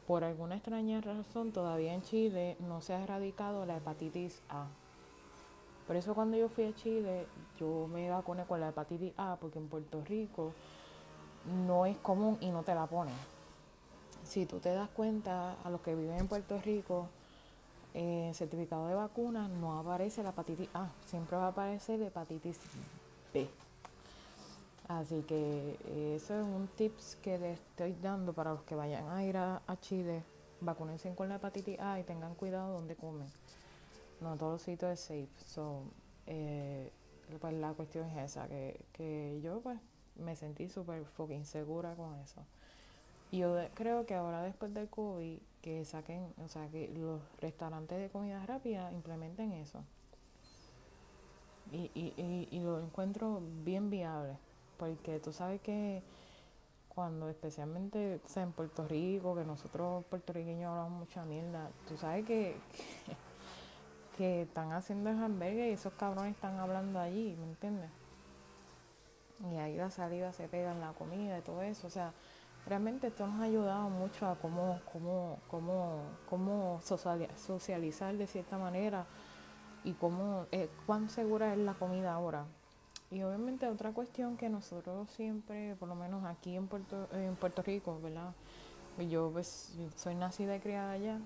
por 0.07 0.23
alguna 0.23 0.55
extraña 0.55 1.01
razón 1.01 1.51
todavía 1.51 1.93
en 1.93 2.01
Chile 2.01 2.57
no 2.59 2.81
se 2.81 2.93
ha 2.93 3.03
erradicado 3.03 3.65
la 3.65 3.77
hepatitis 3.77 4.41
A. 4.49 4.67
Por 5.87 5.95
eso 5.95 6.13
cuando 6.13 6.37
yo 6.37 6.49
fui 6.49 6.65
a 6.65 6.75
Chile 6.75 7.25
yo 7.59 7.87
me 7.87 8.09
vacuné 8.09 8.45
con 8.45 8.59
la 8.59 8.69
hepatitis 8.69 9.13
A 9.17 9.37
porque 9.39 9.59
en 9.59 9.67
Puerto 9.67 10.01
Rico 10.03 10.53
no 11.65 11.85
es 11.85 11.97
común 11.97 12.37
y 12.41 12.49
no 12.49 12.63
te 12.63 12.75
la 12.75 12.87
ponen. 12.87 13.15
Si 14.23 14.45
tú 14.45 14.59
te 14.59 14.73
das 14.73 14.89
cuenta, 14.89 15.55
a 15.63 15.69
los 15.69 15.81
que 15.81 15.95
viven 15.95 16.17
en 16.17 16.27
Puerto 16.27 16.57
Rico, 16.59 17.07
en 17.93 18.29
el 18.29 18.35
certificado 18.35 18.87
de 18.87 18.95
vacuna 18.95 19.47
no 19.47 19.77
aparece 19.77 20.23
la 20.23 20.29
hepatitis 20.29 20.69
A, 20.73 20.89
siempre 21.05 21.37
va 21.37 21.45
a 21.45 21.49
aparecer 21.49 21.99
la 21.99 22.07
hepatitis 22.07 22.59
B. 23.33 23.49
Así 24.87 25.21
que 25.21 25.79
eh, 25.85 26.15
eso 26.15 26.39
es 26.39 26.45
un 26.45 26.67
tips 26.75 27.17
que 27.21 27.37
les 27.37 27.57
estoy 27.59 27.93
dando 28.01 28.33
para 28.33 28.51
los 28.51 28.63
que 28.63 28.75
vayan 28.75 29.07
a 29.09 29.23
ir 29.23 29.37
a, 29.37 29.61
a 29.65 29.79
Chile. 29.79 30.23
Vacúnense 30.59 31.13
con 31.15 31.29
la 31.29 31.35
hepatitis 31.35 31.79
A 31.79 31.99
y 31.99 32.03
tengan 32.03 32.35
cuidado 32.35 32.73
donde 32.73 32.95
comen. 32.95 33.27
No 34.19 34.35
todos 34.37 34.53
los 34.53 34.61
sitios 34.61 34.91
es 34.91 34.99
safe. 34.99 35.29
So, 35.45 35.83
eh, 36.27 36.91
pues 37.39 37.53
la 37.53 37.73
cuestión 37.73 38.09
es 38.09 38.31
esa, 38.31 38.47
que, 38.47 38.79
que 38.93 39.39
yo 39.41 39.61
pues 39.61 39.79
me 40.17 40.35
sentí 40.35 40.67
súper 40.69 41.05
fucking 41.05 41.45
segura 41.45 41.95
con 41.95 42.15
eso. 42.19 42.41
Y 43.31 43.39
yo 43.39 43.57
creo 43.73 44.05
que 44.05 44.13
ahora 44.15 44.43
después 44.43 44.73
del 44.73 44.89
COVID, 44.89 45.39
que 45.61 45.85
saquen, 45.85 46.27
o 46.43 46.49
sea, 46.49 46.67
que 46.67 46.89
los 46.89 47.21
restaurantes 47.39 47.99
de 47.99 48.09
comida 48.09 48.45
rápida 48.45 48.91
implementen 48.91 49.53
eso. 49.53 49.81
Y, 51.71 51.89
y, 51.95 52.13
y, 52.17 52.47
y 52.51 52.59
lo 52.59 52.79
encuentro 52.79 53.41
bien 53.63 53.89
viable 53.89 54.37
porque 54.83 55.19
tú 55.19 55.31
sabes 55.31 55.61
que 55.61 56.01
cuando 56.89 57.29
especialmente 57.29 58.19
sea, 58.27 58.43
en 58.43 58.51
Puerto 58.51 58.85
Rico, 58.85 59.33
que 59.33 59.45
nosotros 59.45 60.03
puertorriqueños 60.09 60.69
hablamos 60.69 60.99
mucha 60.99 61.23
mierda, 61.23 61.69
tú 61.87 61.95
sabes 61.95 62.25
que, 62.25 62.57
que, 64.17 64.41
están 64.41 64.73
haciendo 64.73 65.09
el 65.09 65.23
hamburgues 65.23 65.71
y 65.71 65.73
esos 65.73 65.93
cabrones 65.93 66.35
están 66.35 66.59
hablando 66.59 66.99
allí, 66.99 67.35
¿me 67.39 67.45
entiendes? 67.45 67.89
Y 69.51 69.55
ahí 69.55 69.77
la 69.77 69.89
salida 69.89 70.33
se 70.33 70.49
pega 70.49 70.73
en 70.73 70.81
la 70.81 70.91
comida 70.91 71.37
y 71.37 71.41
todo 71.41 71.61
eso, 71.61 71.87
o 71.87 71.89
sea, 71.89 72.11
realmente 72.67 73.07
esto 73.07 73.25
nos 73.25 73.39
ha 73.39 73.43
ayudado 73.43 73.89
mucho 73.89 74.27
a 74.27 74.35
cómo, 74.35 74.81
cómo, 74.91 75.39
cómo, 75.49 76.01
cómo 76.29 76.81
socializar 76.81 78.15
de 78.17 78.27
cierta 78.27 78.57
manera 78.57 79.05
y 79.85 79.93
cómo, 79.93 80.45
eh, 80.51 80.69
cuán 80.85 81.09
segura 81.09 81.53
es 81.53 81.59
la 81.59 81.73
comida 81.73 82.13
ahora. 82.13 82.45
Y 83.13 83.21
obviamente 83.21 83.67
otra 83.67 83.91
cuestión 83.91 84.37
que 84.37 84.49
nosotros 84.49 85.07
siempre, 85.11 85.75
por 85.75 85.87
lo 85.87 85.93
menos 85.93 86.25
aquí 86.25 86.55
en 86.55 86.67
Puerto, 86.67 87.07
en 87.11 87.35
Puerto 87.35 87.61
Rico, 87.61 87.99
¿verdad? 88.01 88.33
Yo 89.07 89.29
pues 89.31 89.75
soy 89.95 90.15
nacida 90.15 90.55
y 90.55 90.59
criada 90.59 90.93
allá. 90.93 91.19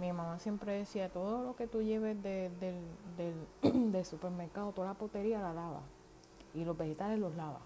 Mi 0.00 0.12
mamá 0.12 0.40
siempre 0.40 0.72
decía, 0.72 1.08
todo 1.08 1.44
lo 1.44 1.54
que 1.54 1.68
tú 1.68 1.80
lleves 1.80 2.20
de, 2.24 2.50
del, 2.60 2.80
del, 3.16 3.92
del 3.92 4.04
supermercado, 4.04 4.72
toda 4.72 4.88
la 4.88 4.94
potería 4.94 5.40
la 5.40 5.52
lava. 5.52 5.80
Y 6.54 6.64
los 6.64 6.76
vegetales 6.76 7.20
los 7.20 7.36
lava. 7.36 7.60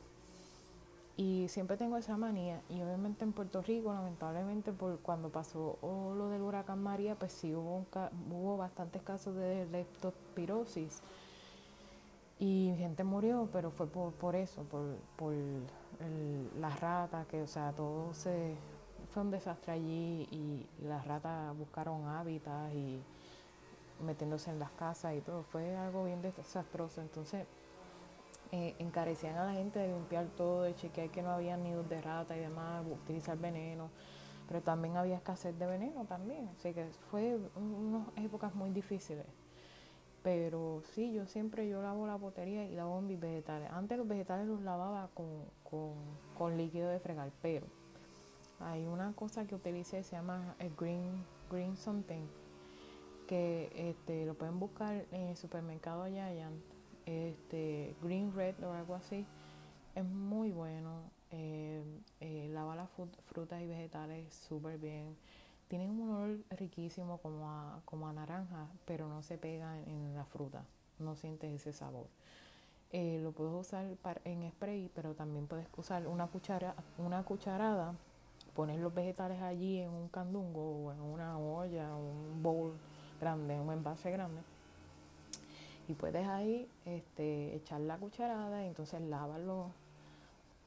Y 1.16 1.48
siempre 1.48 1.78
tengo 1.78 1.96
esa 1.96 2.18
manía. 2.18 2.60
Y 2.68 2.82
obviamente 2.82 3.24
en 3.24 3.32
Puerto 3.32 3.62
Rico, 3.62 3.92
lamentablemente, 3.92 4.70
por 4.72 4.98
cuando 4.98 5.30
pasó 5.30 5.78
lo 5.82 6.28
del 6.28 6.42
huracán 6.42 6.82
María, 6.82 7.14
pues 7.14 7.32
sí 7.32 7.54
hubo, 7.54 7.86
hubo 8.30 8.56
bastantes 8.58 9.00
casos 9.00 9.34
de 9.34 9.66
leptospirosis 9.66 11.00
y 12.40 12.74
gente 12.78 13.04
murió, 13.04 13.50
pero 13.52 13.70
fue 13.70 13.86
por, 13.86 14.12
por 14.14 14.34
eso, 14.34 14.62
por, 14.62 14.96
por 15.16 15.34
las 16.58 16.80
ratas, 16.80 17.26
que 17.26 17.42
o 17.42 17.46
sea, 17.46 17.72
todo 17.72 18.14
se 18.14 18.56
fue 19.12 19.22
un 19.22 19.30
desastre 19.30 19.72
allí 19.72 20.26
y 20.30 20.66
las 20.82 21.06
ratas 21.06 21.54
buscaron 21.56 22.08
hábitats 22.08 22.72
y 22.74 23.02
metiéndose 24.02 24.50
en 24.50 24.58
las 24.58 24.70
casas 24.70 25.14
y 25.16 25.20
todo, 25.20 25.42
fue 25.42 25.76
algo 25.76 26.04
bien 26.04 26.22
desastroso. 26.22 27.02
Entonces, 27.02 27.46
eh, 28.52 28.74
encarecían 28.78 29.36
a 29.36 29.44
la 29.44 29.52
gente 29.52 29.78
de 29.78 29.88
limpiar 29.88 30.26
todo, 30.28 30.62
de 30.62 30.74
chequear 30.74 31.10
que 31.10 31.20
no 31.20 31.30
había 31.30 31.58
nidos 31.58 31.86
de 31.90 32.00
rata 32.00 32.34
y 32.38 32.40
demás, 32.40 32.84
utilizar 32.90 33.36
veneno, 33.36 33.90
pero 34.48 34.62
también 34.62 34.96
había 34.96 35.16
escasez 35.16 35.58
de 35.58 35.66
veneno 35.66 36.06
también, 36.06 36.48
así 36.48 36.72
que 36.72 36.86
fue 37.10 37.38
unas 37.54 38.08
épocas 38.16 38.54
muy 38.54 38.70
difíciles. 38.70 39.26
Pero 40.22 40.82
sí, 40.94 41.12
yo 41.12 41.26
siempre 41.26 41.68
yo 41.68 41.80
lavo 41.80 42.06
la 42.06 42.16
botería 42.16 42.64
y 42.64 42.74
lavo 42.74 43.00
mis 43.00 43.18
vegetales. 43.18 43.70
Antes 43.70 43.96
los 43.96 44.06
vegetales 44.06 44.46
los 44.46 44.60
lavaba 44.60 45.08
con, 45.14 45.44
con, 45.64 45.94
con 46.36 46.56
líquido 46.56 46.88
de 46.90 47.00
fregar, 47.00 47.30
pero 47.40 47.66
hay 48.60 48.86
una 48.86 49.12
cosa 49.14 49.46
que 49.46 49.54
utilicé, 49.54 50.02
se 50.02 50.16
llama 50.16 50.54
el 50.58 50.74
green, 50.76 51.24
green 51.50 51.76
something, 51.76 52.26
que 53.26 53.72
este, 53.74 54.26
lo 54.26 54.34
pueden 54.34 54.60
buscar 54.60 55.06
en 55.12 55.28
el 55.28 55.36
supermercado 55.36 56.06
Giant, 56.06 56.62
este, 57.06 57.94
green 58.02 58.34
red 58.34 58.54
o 58.62 58.72
algo 58.72 58.94
así. 58.94 59.24
Es 59.94 60.04
muy 60.04 60.50
bueno, 60.50 61.00
eh, 61.30 61.82
eh, 62.20 62.50
lava 62.52 62.76
las 62.76 62.90
frutas 63.26 63.62
y 63.62 63.66
vegetales 63.66 64.32
súper 64.34 64.78
bien 64.78 65.16
tienen 65.70 65.88
un 65.88 66.10
olor 66.10 66.38
riquísimo 66.50 67.18
como 67.18 67.48
a, 67.48 67.80
como 67.84 68.08
a 68.08 68.12
naranja, 68.12 68.66
pero 68.86 69.06
no 69.06 69.22
se 69.22 69.38
pega 69.38 69.78
en, 69.82 70.16
la 70.16 70.24
fruta, 70.24 70.64
no 70.98 71.14
sientes 71.14 71.52
ese 71.52 71.72
sabor. 71.72 72.06
Eh, 72.90 73.20
lo 73.22 73.30
puedes 73.30 73.54
usar 73.54 73.86
en 74.24 74.50
spray, 74.50 74.90
pero 74.96 75.14
también 75.14 75.46
puedes 75.46 75.68
usar 75.76 76.08
una, 76.08 76.26
cuchara, 76.26 76.74
una 76.98 77.22
cucharada, 77.22 77.94
poner 78.56 78.80
los 78.80 78.92
vegetales 78.92 79.40
allí 79.42 79.78
en 79.78 79.90
un 79.90 80.08
candungo 80.08 80.86
o 80.86 80.92
en 80.92 81.00
una 81.00 81.38
olla, 81.38 81.94
un 81.94 82.42
bowl 82.42 82.72
grande, 83.20 83.60
un 83.60 83.72
envase 83.72 84.10
grande, 84.10 84.42
Y 85.86 85.94
puedes 85.94 86.26
ahí 86.26 86.68
este, 86.84 87.54
echar 87.54 87.80
la 87.82 87.96
cucharada 87.96 88.64
y 88.64 88.66
entonces 88.66 89.00
lava 89.02 89.38
los, 89.38 89.70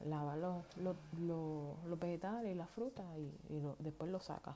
lava 0.06 0.38
los, 0.38 0.64
los, 0.78 0.96
los, 1.20 2.00
vegetales 2.00 2.54
y 2.54 2.56
la 2.56 2.68
fruta 2.68 3.04
y, 3.18 3.62
después 3.80 4.10
lo 4.10 4.22
sacas. 4.22 4.56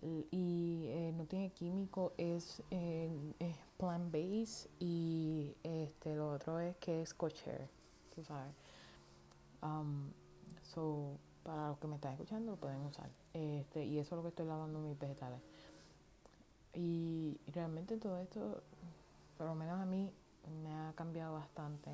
Y 0.00 0.84
eh, 0.86 1.12
no 1.16 1.24
tiene 1.24 1.50
químico, 1.50 2.12
es, 2.18 2.62
eh, 2.70 3.10
es 3.40 3.56
plant-based 3.78 4.70
y 4.78 5.56
este, 5.64 6.14
lo 6.14 6.30
otro 6.30 6.60
es 6.60 6.76
que 6.76 7.02
es 7.02 7.14
kosher, 7.14 7.68
tú 8.14 8.22
sabes. 8.22 8.54
Um, 9.60 10.10
so, 10.62 11.18
para 11.42 11.68
los 11.68 11.78
que 11.78 11.88
me 11.88 11.96
están 11.96 12.12
escuchando 12.12 12.52
lo 12.52 12.58
pueden 12.58 12.80
usar. 12.82 13.10
Este, 13.34 13.84
y 13.84 13.98
eso 13.98 14.14
es 14.14 14.16
lo 14.18 14.22
que 14.22 14.28
estoy 14.28 14.46
lavando 14.46 14.78
mis 14.78 14.96
vegetales. 14.98 15.40
Y 16.74 17.40
realmente 17.52 17.96
todo 17.96 18.18
esto, 18.18 18.62
por 19.36 19.48
lo 19.48 19.56
menos 19.56 19.80
a 19.80 19.84
mí, 19.84 20.12
me 20.62 20.72
ha 20.72 20.92
cambiado 20.94 21.34
bastante 21.34 21.90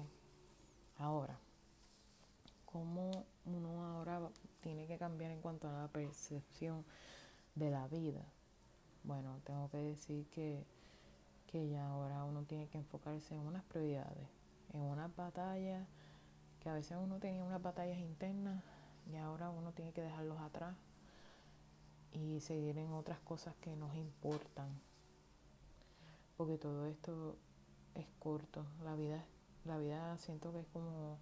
ahora. 0.98 1.38
Cómo 2.66 3.24
uno 3.46 3.86
ahora 3.86 4.20
tiene 4.60 4.86
que 4.86 4.98
cambiar 4.98 5.30
en 5.30 5.40
cuanto 5.40 5.68
a 5.68 5.72
la 5.72 5.88
percepción 5.88 6.84
de 7.54 7.70
la 7.70 7.86
vida. 7.88 8.24
Bueno, 9.02 9.40
tengo 9.44 9.68
que 9.70 9.78
decir 9.78 10.26
que, 10.30 10.64
que 11.46 11.68
ya 11.68 11.86
ahora 11.88 12.24
uno 12.24 12.42
tiene 12.44 12.68
que 12.68 12.78
enfocarse 12.78 13.34
en 13.34 13.40
unas 13.40 13.64
prioridades, 13.64 14.28
en 14.72 14.80
unas 14.80 15.14
batallas, 15.14 15.86
que 16.60 16.68
a 16.68 16.74
veces 16.74 16.96
uno 17.00 17.18
tenía 17.18 17.44
unas 17.44 17.60
batallas 17.62 17.98
internas 17.98 18.62
y 19.12 19.16
ahora 19.16 19.50
uno 19.50 19.72
tiene 19.72 19.92
que 19.92 20.00
dejarlos 20.00 20.40
atrás 20.40 20.74
y 22.12 22.40
seguir 22.40 22.78
en 22.78 22.92
otras 22.92 23.20
cosas 23.20 23.54
que 23.56 23.76
nos 23.76 23.94
importan. 23.94 24.68
Porque 26.36 26.56
todo 26.56 26.86
esto 26.86 27.36
es 27.94 28.06
corto. 28.18 28.64
La 28.82 28.94
vida, 28.94 29.24
la 29.64 29.78
vida 29.78 30.16
siento 30.18 30.52
que 30.52 30.60
es 30.60 30.66
como, 30.68 31.18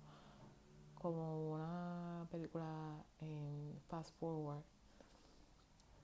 como 0.95 1.53
una 1.53 2.27
película 2.31 3.05
en 3.21 3.81
fast 3.89 4.15
forward. 4.19 4.63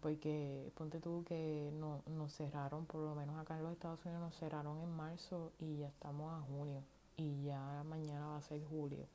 Porque 0.01 0.71
ponte 0.77 1.01
tú 1.01 1.25
que 1.27 1.71
no, 1.75 2.03
nos 2.07 2.33
cerraron, 2.33 2.87
por 2.87 3.03
lo 3.03 3.15
menos 3.15 3.39
acá 3.39 3.57
en 3.57 3.65
los 3.65 3.73
Estados 3.73 4.05
Unidos 4.05 4.21
nos 4.21 4.37
cerraron 4.37 4.79
en 4.81 4.91
marzo 4.91 5.53
y 5.59 5.79
ya 5.79 5.89
estamos 5.89 6.33
a 6.33 6.41
junio. 6.43 6.83
Y 7.17 7.45
ya 7.45 7.83
mañana 7.85 8.29
va 8.29 8.37
a 8.37 8.43
ser 8.43 8.63
julio. 8.65 9.07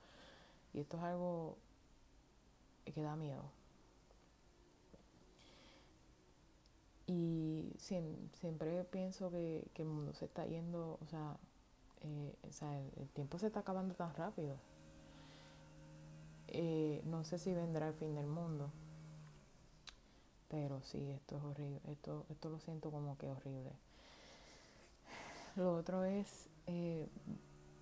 Y 0.74 0.80
esto 0.82 0.98
es 0.98 1.04
algo 1.04 1.58
que 2.86 3.02
da 3.02 3.16
miedo. 3.16 3.44
Y 7.06 7.74
siempre 7.78 8.84
pienso 8.86 9.30
que, 9.30 9.68
el 9.76 9.86
mundo 9.86 10.14
se 10.14 10.26
está 10.26 10.46
yendo, 10.46 10.98
o 11.02 11.08
sea, 11.08 11.38
eh, 12.02 12.36
el, 12.98 13.10
tiempo 13.10 13.38
se 13.38 13.48
está 13.48 13.60
acabando 13.60 13.94
tan 13.94 14.14
rápido. 14.16 14.56
Eh, 16.48 17.02
no 17.06 17.24
sé 17.24 17.38
si 17.40 17.54
vendrá 17.54 17.90
el 17.90 17.94
fin 17.94 18.16
del 18.16 18.28
mundo, 18.28 18.70
pero 20.54 20.80
sí, 20.84 21.10
esto 21.10 21.36
es 21.36 21.44
horrible, 21.44 21.82
esto, 21.88 22.28
esto 22.30 22.48
lo 22.48 22.60
siento 22.60 22.92
como 22.92 23.18
que 23.18 23.28
horrible. 23.28 23.72
Lo 25.56 25.74
otro 25.74 26.04
es, 26.04 26.48
eh, 26.68 27.10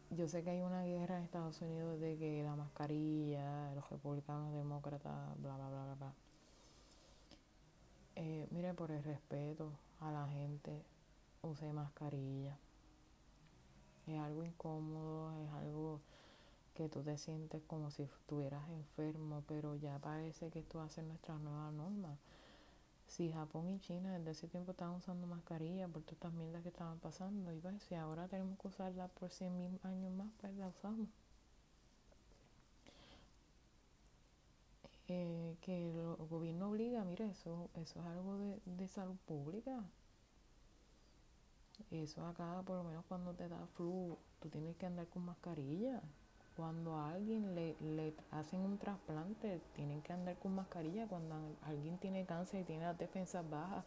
yo 0.10 0.30
sé 0.30 0.42
que 0.42 0.52
hay 0.52 0.62
una 0.62 0.86
guerra 0.86 1.18
en 1.18 1.24
Estados 1.24 1.62
Unidos 1.62 2.00
de 2.00 2.18
que 2.18 2.44
la 2.44 2.56
mascarilla, 2.56 3.76
los 3.76 3.90
republicanos, 3.90 4.54
demócratas, 4.54 5.38
bla, 5.42 5.58
bla, 5.58 5.68
bla, 5.68 5.84
bla, 5.84 5.96
bla. 5.96 6.14
Eh, 8.16 8.48
mire, 8.52 8.74
por 8.74 8.90
el 8.92 9.04
respeto 9.04 9.74
a 10.00 10.10
la 10.14 10.26
gente, 10.30 10.86
use 11.42 11.74
mascarilla. 11.74 12.58
Es 14.08 14.18
algo 14.18 14.46
incómodo, 14.46 15.34
es 15.44 15.52
algo 15.56 16.00
que 16.74 16.88
tú 16.88 17.04
te 17.04 17.18
sientes 17.18 17.62
como 17.68 17.92
si 17.92 18.04
estuvieras 18.04 18.64
enfermo, 18.70 19.44
pero 19.46 19.76
ya 19.76 20.00
parece 20.00 20.50
que 20.52 20.60
esto 20.60 20.78
va 20.78 20.86
a 20.86 20.90
ser 20.90 21.04
nuestra 21.04 21.38
nueva 21.38 21.70
norma 21.74 22.18
si 23.12 23.30
Japón 23.30 23.68
y 23.70 23.80
China 23.82 24.18
desde 24.18 24.32
ese 24.32 24.48
tiempo 24.48 24.72
estaban 24.72 24.96
usando 24.96 25.28
mascarilla 25.28 25.88
por 25.90 26.02
todas 26.02 26.14
estas 26.14 26.34
mierdas 26.34 26.64
que 26.64 26.70
estaban 26.70 26.98
pasando, 27.00 27.52
y 27.54 27.60
pues 27.60 27.84
si 27.84 27.96
ahora 27.96 28.28
tenemos 28.30 28.58
que 28.58 28.70
usarla 28.70 29.10
por 29.10 29.30
100 29.30 29.58
mil 29.58 29.80
años 29.84 30.14
más, 30.14 30.32
pues 30.40 30.54
la 30.56 30.70
usamos. 30.70 31.10
Eh, 35.10 35.58
que 35.62 35.90
el 35.90 36.16
gobierno 36.30 36.70
obliga, 36.70 37.04
mire, 37.04 37.30
eso, 37.30 37.70
eso 37.74 38.00
es 38.00 38.06
algo 38.06 38.38
de, 38.38 38.62
de 38.66 38.88
salud 38.88 39.18
pública. 39.26 39.84
Eso 41.90 42.26
acá, 42.26 42.64
por 42.66 42.78
lo 42.78 42.84
menos 42.86 43.04
cuando 43.10 43.34
te 43.34 43.50
da 43.50 43.68
flu, 43.76 44.18
tú 44.40 44.50
tienes 44.50 44.78
que 44.78 44.86
andar 44.86 45.08
con 45.08 45.24
mascarilla 45.26 46.02
cuando 46.56 46.96
a 46.96 47.12
alguien 47.12 47.56
le, 47.56 47.76
le, 47.80 48.14
hacen 48.32 48.60
un 48.60 48.78
trasplante, 48.78 49.62
tienen 49.74 50.02
que 50.02 50.14
andar 50.14 50.36
con 50.38 50.56
mascarilla. 50.56 51.08
Cuando 51.08 51.36
alguien 51.64 51.98
tiene 51.98 52.26
cáncer 52.26 52.62
y 52.62 52.64
tiene 52.64 52.84
las 52.84 52.98
defensas 52.98 53.50
bajas, 53.50 53.86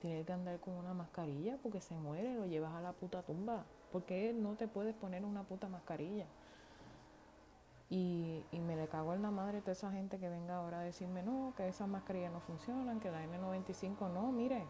tiene 0.00 0.24
que 0.24 0.32
andar 0.32 0.58
con 0.60 0.74
una 0.74 0.94
mascarilla 0.94 1.58
porque 1.62 1.80
se 1.80 1.94
muere, 1.94 2.34
lo 2.34 2.46
llevas 2.46 2.72
a 2.74 2.80
la 2.80 2.92
puta 2.92 3.22
tumba. 3.22 3.64
porque 3.92 4.34
no 4.34 4.54
te 4.54 4.68
puedes 4.68 4.94
poner 4.94 5.24
una 5.24 5.42
puta 5.44 5.68
mascarilla? 5.68 6.26
Y, 7.88 8.42
y 8.50 8.58
me 8.58 8.76
le 8.76 8.88
cago 8.88 9.14
en 9.14 9.22
la 9.22 9.30
madre 9.30 9.60
toda 9.60 9.72
esa 9.72 9.92
gente 9.92 10.18
que 10.18 10.28
venga 10.28 10.56
ahora 10.56 10.80
a 10.80 10.82
decirme, 10.82 11.22
no, 11.22 11.52
que 11.56 11.68
esas 11.68 11.88
mascarillas 11.88 12.32
no 12.32 12.40
funcionan, 12.40 12.98
que 12.98 13.10
la 13.10 13.24
N95 13.24 14.12
no. 14.12 14.32
Mire, 14.32 14.64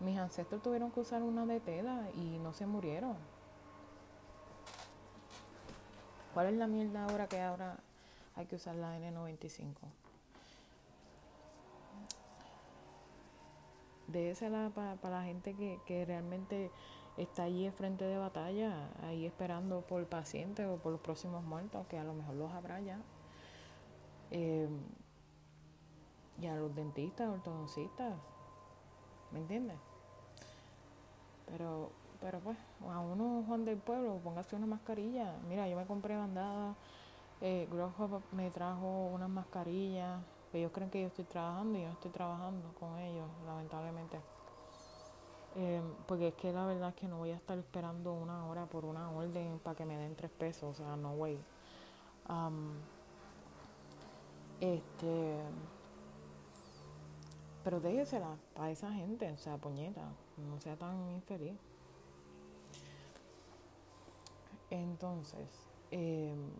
mis 0.00 0.18
ancestros 0.18 0.62
tuvieron 0.62 0.90
que 0.90 1.00
usar 1.00 1.22
una 1.22 1.46
de 1.46 1.60
tela 1.60 2.08
y 2.14 2.38
no 2.38 2.52
se 2.52 2.66
murieron 2.66 3.16
¿Cuál 6.34 6.46
es 6.46 6.54
la 6.54 6.66
mierda 6.66 7.04
ahora 7.04 7.28
que 7.28 7.40
ahora 7.40 7.78
hay 8.36 8.46
que 8.46 8.56
usar 8.56 8.76
la 8.76 8.98
N95? 8.98 9.74
Désela 14.06 14.70
para, 14.74 14.96
para 14.96 15.18
la 15.18 15.24
gente 15.24 15.54
que, 15.54 15.78
que 15.86 16.04
realmente 16.04 16.70
está 17.16 17.44
allí 17.44 17.66
en 17.66 17.72
frente 17.72 18.04
de 18.04 18.16
batalla, 18.16 18.90
ahí 19.02 19.26
esperando 19.26 19.82
por 19.82 20.00
el 20.00 20.06
paciente 20.06 20.66
o 20.66 20.76
por 20.76 20.92
los 20.92 21.00
próximos 21.00 21.44
muertos, 21.44 21.86
que 21.86 21.98
a 21.98 22.04
lo 22.04 22.14
mejor 22.14 22.34
los 22.34 22.52
habrá 22.52 22.80
ya. 22.80 22.98
Eh, 24.30 24.68
y 26.40 26.46
a 26.46 26.56
los 26.56 26.74
dentistas, 26.74 27.28
ortodoncistas, 27.28 28.14
¿me 29.32 29.40
entiendes? 29.40 29.76
Pero 31.46 31.90
pero 32.20 32.38
pues, 32.40 32.56
a 32.88 33.00
uno 33.00 33.44
Juan 33.46 33.64
del 33.64 33.78
Pueblo, 33.78 34.20
póngase 34.22 34.56
una 34.56 34.66
mascarilla. 34.66 35.34
Mira, 35.48 35.68
yo 35.68 35.76
me 35.76 35.86
compré 35.86 36.16
bandada, 36.16 36.74
eh, 37.40 37.68
me 38.32 38.50
trajo 38.50 39.06
unas 39.06 39.30
mascarillas, 39.30 40.20
ellos 40.52 40.70
creen 40.72 40.90
que 40.90 41.00
yo 41.00 41.08
estoy 41.08 41.24
trabajando 41.24 41.78
y 41.78 41.82
yo 41.82 41.88
estoy 41.88 42.10
trabajando 42.10 42.72
con 42.78 42.98
ellos, 42.98 43.26
lamentablemente. 43.46 44.18
Eh, 45.56 45.82
porque 46.06 46.28
es 46.28 46.34
que 46.34 46.52
la 46.52 46.66
verdad 46.66 46.90
es 46.90 46.94
que 46.94 47.08
no 47.08 47.18
voy 47.18 47.30
a 47.30 47.36
estar 47.36 47.58
esperando 47.58 48.12
una 48.12 48.46
hora 48.46 48.66
por 48.66 48.84
una 48.84 49.10
orden 49.10 49.58
para 49.58 49.76
que 49.76 49.84
me 49.84 49.96
den 49.96 50.14
tres 50.14 50.30
pesos, 50.30 50.78
o 50.78 50.84
sea, 50.84 50.96
no 50.96 51.12
way. 51.14 51.38
este 54.60 55.38
pero 57.64 57.78
déjesela 57.80 58.36
para 58.54 58.70
esa 58.70 58.90
gente, 58.92 59.30
o 59.30 59.36
sea, 59.36 59.58
puñeta, 59.58 60.02
no 60.38 60.60
sea 60.60 60.76
tan 60.76 61.10
infeliz. 61.10 61.69
Entonces, 64.70 65.48
em, 65.90 66.50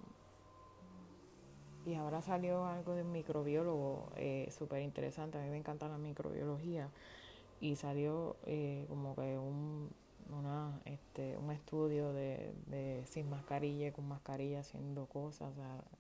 y 1.87 1.95
ahora 1.95 2.21
salió 2.21 2.67
algo 2.67 2.95
de 2.95 3.05
microbiólogo 3.05 4.11
eh, 4.17 4.49
súper 4.57 4.83
interesante. 4.83 5.39
A 5.39 5.43
mí 5.43 5.51
me 5.51 5.57
encanta 5.57 5.89
la 5.89 5.99
microbiología. 5.99 6.91
Y 7.61 7.77
salió 7.77 8.37
eh, 8.47 8.87
como 8.89 9.15
que 9.15 9.39
un, 9.39 9.91
una, 10.31 10.81
este, 10.85 11.37
un 11.37 11.51
estudio 11.51 12.13
de, 12.13 12.53
de 12.67 13.05
sin 13.07 13.29
mascarilla, 13.29 13.93
con 13.93 14.09
mascarilla, 14.09 14.61
haciendo 14.61 15.07
cosas, 15.07 15.53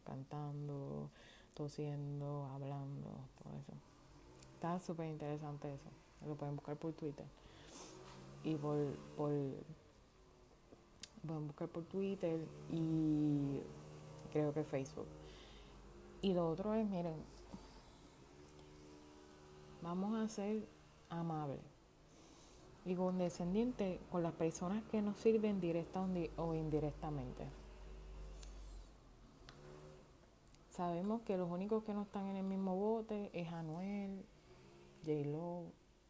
cantando, 0.04 1.10
tosiendo, 1.54 2.48
hablando, 2.54 3.10
todo 3.42 3.58
eso. 3.58 3.72
Está 4.54 4.78
súper 4.78 5.06
interesante 5.08 5.72
eso. 5.72 5.88
Lo 6.26 6.34
pueden 6.34 6.56
buscar 6.56 6.76
por 6.76 6.92
Twitter. 6.92 7.26
Y 8.44 8.54
por, 8.56 8.76
por 9.16 9.32
Pueden 11.26 11.46
buscar 11.46 11.68
por 11.68 11.84
Twitter 11.84 12.40
y 12.70 13.60
creo 14.32 14.52
que 14.52 14.64
Facebook. 14.64 15.06
Y 16.22 16.34
lo 16.34 16.48
otro 16.48 16.74
es, 16.74 16.88
miren, 16.88 17.16
vamos 19.82 20.14
a 20.18 20.28
ser 20.28 20.66
amables 21.08 21.60
y 22.84 22.94
condescendientes 22.94 24.00
con 24.10 24.22
las 24.22 24.32
personas 24.32 24.82
que 24.90 25.02
nos 25.02 25.16
sirven 25.18 25.60
directa 25.60 26.06
o 26.36 26.54
indirectamente. 26.54 27.44
Sabemos 30.70 31.20
que 31.22 31.36
los 31.36 31.50
únicos 31.50 31.84
que 31.84 31.92
no 31.92 32.02
están 32.02 32.26
en 32.26 32.36
el 32.36 32.44
mismo 32.44 32.74
bote 32.76 33.30
es 33.34 33.52
Anuel, 33.52 34.24
J-Lo, 35.04 35.64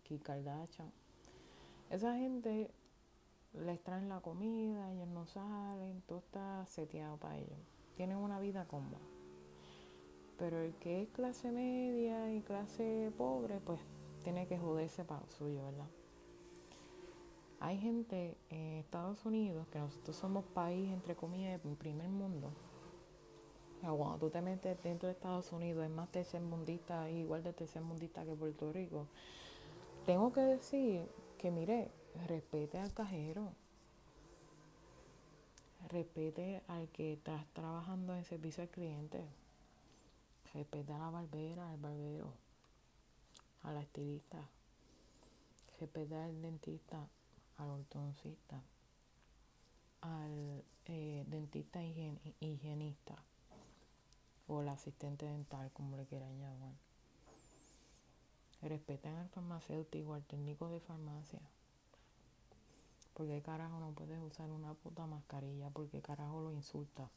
Kim 0.04 0.18
Kardashian. 0.18 0.92
Esa 1.90 2.14
gente 2.14 2.70
les 3.54 3.82
traen 3.82 4.08
la 4.08 4.20
comida, 4.20 4.92
ellos 4.92 5.08
no 5.08 5.26
salen, 5.26 6.02
todo 6.06 6.18
está 6.18 6.64
seteado 6.66 7.16
para 7.16 7.38
ellos. 7.38 7.58
Tienen 7.96 8.16
una 8.16 8.38
vida 8.40 8.66
cómoda. 8.66 8.98
Pero 10.38 10.58
el 10.60 10.74
que 10.76 11.02
es 11.02 11.08
clase 11.10 11.50
media 11.50 12.32
y 12.32 12.40
clase 12.42 13.12
pobre, 13.18 13.60
pues 13.60 13.80
tiene 14.22 14.46
que 14.46 14.58
joderse 14.58 15.04
para 15.04 15.26
suyo, 15.28 15.64
¿verdad? 15.64 15.88
Hay 17.58 17.78
gente 17.78 18.38
en 18.48 18.76
Estados 18.76 19.26
Unidos, 19.26 19.66
que 19.70 19.78
nosotros 19.78 20.16
somos 20.16 20.46
país, 20.46 20.90
entre 20.90 21.14
comillas, 21.14 21.62
de 21.62 21.76
primer 21.76 22.08
mundo. 22.08 22.50
cuando 23.82 24.16
tú 24.18 24.30
te 24.30 24.40
metes 24.40 24.82
dentro 24.82 25.08
de 25.08 25.12
Estados 25.12 25.52
Unidos, 25.52 25.84
es 25.84 25.90
más 25.90 26.10
tercermundista, 26.10 27.10
igual 27.10 27.42
de 27.42 27.52
tercermundista 27.52 28.24
que 28.24 28.34
Puerto 28.34 28.72
Rico. 28.72 29.06
Tengo 30.06 30.32
que 30.32 30.40
decir 30.40 31.06
que, 31.36 31.50
mire, 31.50 31.90
respete 32.26 32.78
al 32.78 32.92
cajero. 32.92 33.52
Respete 35.88 36.62
al 36.68 36.88
que 36.88 37.14
está 37.14 37.44
trabajando 37.52 38.14
en 38.14 38.24
servicio 38.24 38.62
al 38.62 38.68
cliente. 38.68 39.24
Respete 40.52 40.92
a 40.92 40.98
la 40.98 41.10
barbera, 41.10 41.70
al 41.70 41.78
barbero, 41.78 42.32
a 43.62 43.72
la 43.72 43.80
estilista. 43.80 44.38
Respete 45.78 46.14
al 46.14 46.42
dentista, 46.42 47.08
al 47.56 47.70
ortodoncista, 47.70 48.62
al 50.02 50.62
eh, 50.86 51.24
dentista 51.26 51.82
higienista 51.82 53.16
o 54.46 54.62
el 54.62 54.68
asistente 54.68 55.26
dental, 55.26 55.70
como 55.72 55.96
le 55.96 56.04
quieran 56.06 56.38
llamar. 56.38 56.74
Respeten 58.62 59.14
al 59.16 59.28
farmacéutico, 59.28 60.14
al 60.14 60.24
técnico 60.24 60.68
de 60.68 60.80
farmacia. 60.80 61.40
Porque 63.20 63.42
carajo 63.42 63.78
no 63.80 63.90
puedes 63.90 64.18
usar 64.18 64.50
una 64.50 64.72
puta 64.72 65.04
mascarilla? 65.04 65.68
Porque 65.68 66.00
carajo 66.00 66.40
lo 66.40 66.52
insulta? 66.52 67.10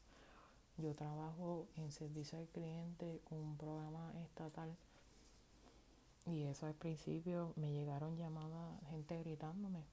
Yo 0.78 0.94
trabajo 0.94 1.66
en 1.78 1.94
servicio 1.94 2.38
al 2.40 2.48
cliente 2.48 3.22
con 3.24 3.38
un 3.38 3.56
programa 3.56 4.12
estatal 4.26 4.76
y 6.26 6.44
eso 6.44 6.66
al 6.66 6.74
principio 6.74 7.54
me 7.56 7.72
llegaron 7.72 8.18
llamadas, 8.18 8.84
gente 8.90 9.18
gritándome. 9.24 9.86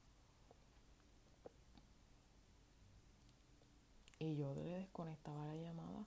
Y 4.18 4.34
yo 4.34 4.52
le 4.52 4.64
desconectaba 4.64 5.46
la 5.46 5.54
llamada. 5.54 6.04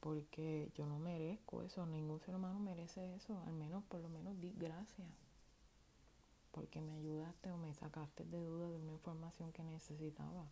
Porque 0.00 0.70
yo 0.74 0.84
no 0.84 0.98
merezco 0.98 1.62
eso, 1.62 1.86
ningún 1.86 2.20
ser 2.20 2.34
humano 2.34 2.60
merece 2.60 3.14
eso. 3.14 3.42
Al 3.46 3.54
menos, 3.54 3.82
por 3.84 4.02
lo 4.02 4.10
menos, 4.10 4.38
di 4.38 4.52
gracias. 4.58 5.21
Porque 6.52 6.80
me 6.80 6.92
ayudaste 6.92 7.50
o 7.50 7.56
me 7.56 7.74
sacaste 7.74 8.24
de 8.24 8.44
duda 8.44 8.68
de 8.68 8.76
una 8.76 8.92
información 8.92 9.52
que 9.52 9.64
necesitaba. 9.64 10.46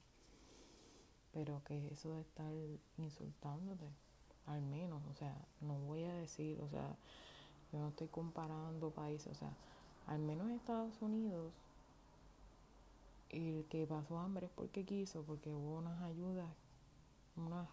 Pero 1.32 1.62
que 1.64 1.88
eso 1.88 2.14
de 2.14 2.22
estar 2.22 2.52
insultándote, 2.98 3.86
al 4.46 4.62
menos, 4.62 5.02
o 5.10 5.14
sea, 5.14 5.36
no 5.60 5.74
voy 5.78 6.04
a 6.04 6.14
decir, 6.14 6.60
o 6.60 6.68
sea, 6.68 6.96
yo 7.72 7.78
no 7.78 7.88
estoy 7.88 8.08
comparando 8.08 8.90
países, 8.90 9.28
o 9.28 9.34
sea, 9.34 9.54
al 10.06 10.18
menos 10.18 10.48
en 10.48 10.56
Estados 10.56 11.00
Unidos, 11.00 11.52
el 13.28 13.64
que 13.70 13.86
pasó 13.86 14.18
hambre 14.18 14.46
es 14.46 14.52
porque 14.52 14.84
quiso, 14.84 15.22
porque 15.22 15.54
hubo 15.54 15.78
unas 15.78 16.02
ayudas, 16.02 16.48
unas 17.36 17.68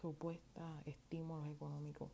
supuestas 0.00 0.86
estímulos 0.86 1.46
económicos. 1.46 2.08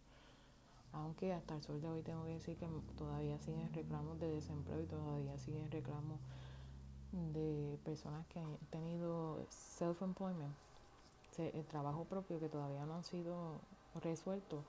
Aunque 0.93 1.33
hasta 1.33 1.55
el 1.55 1.63
sol 1.63 1.81
de 1.81 1.89
hoy 1.89 2.03
tengo 2.03 2.25
que 2.25 2.33
decir 2.35 2.57
que 2.57 2.67
todavía 2.97 3.39
siguen 3.39 3.73
reclamos 3.73 4.19
de 4.21 4.29
desempleo 4.31 4.81
y 4.83 4.87
todavía 4.87 5.37
siguen 5.39 5.71
reclamos 5.71 6.19
de 7.13 7.79
personas 7.85 8.27
que 8.27 8.39
han 8.41 8.57
tenido 8.71 9.39
self-employment, 9.51 10.55
el 11.39 11.65
trabajo 11.67 12.05
propio 12.05 12.41
que 12.41 12.49
todavía 12.49 12.85
no 12.85 12.97
han 12.97 13.05
sido 13.05 13.61
resueltos. 14.03 14.65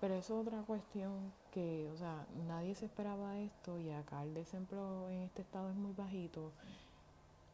Pero 0.00 0.14
eso 0.14 0.40
es 0.40 0.46
otra 0.46 0.62
cuestión 0.62 1.32
que, 1.52 1.88
o 1.92 1.96
sea, 1.96 2.26
nadie 2.48 2.74
se 2.74 2.86
esperaba 2.86 3.38
esto 3.38 3.78
y 3.78 3.90
acá 3.90 4.22
el 4.22 4.34
desempleo 4.34 5.08
en 5.08 5.22
este 5.22 5.42
estado 5.42 5.70
es 5.70 5.76
muy 5.76 5.92
bajito 5.92 6.50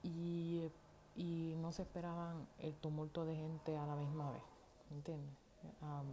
y, 0.03 0.71
y 1.17 1.55
no 1.61 1.73
se 1.73 1.83
esperaban 1.83 2.47
el 2.61 2.73
tumulto 2.75 3.27
de 3.27 3.35
gente 3.37 3.77
a 3.77 3.87
la 3.87 3.97
misma 3.97 4.31
vez, 4.31 4.43
¿entiendes? 4.91 5.48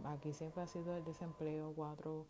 Aquí 0.04 0.32
siempre 0.32 0.62
ha 0.62 0.66
sido 0.66 0.96
el 0.96 1.04
desempleo 1.04 1.72
4, 1.74 2.26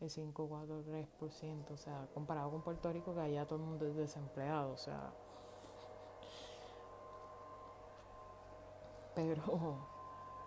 el 0.00 0.10
5, 0.10 0.46
4, 0.48 0.84
3%, 0.84 1.70
o 1.70 1.76
sea, 1.76 2.08
comparado 2.14 2.50
con 2.50 2.62
Puerto 2.62 2.92
Rico 2.92 3.14
que 3.14 3.20
allá 3.20 3.46
todo 3.46 3.58
el 3.58 3.64
mundo 3.64 3.86
es 3.86 3.96
desempleado, 3.96 4.72
o 4.72 4.76
sea, 4.76 5.12
Pero, 9.14 9.76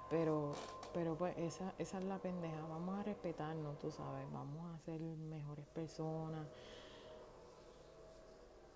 pero, 0.10 0.52
pero 0.94 1.16
pues 1.16 1.38
esa, 1.38 1.74
esa 1.78 2.00
es 2.00 2.06
la 2.06 2.18
pendeja. 2.18 2.62
Vamos 2.68 3.00
a 3.00 3.04
respetarnos, 3.04 3.78
tú 3.80 3.92
sabes. 3.92 4.32
Vamos 4.32 4.74
a 4.74 4.80
ser 4.80 5.02
mejores 5.02 5.66
personas. 5.68 6.48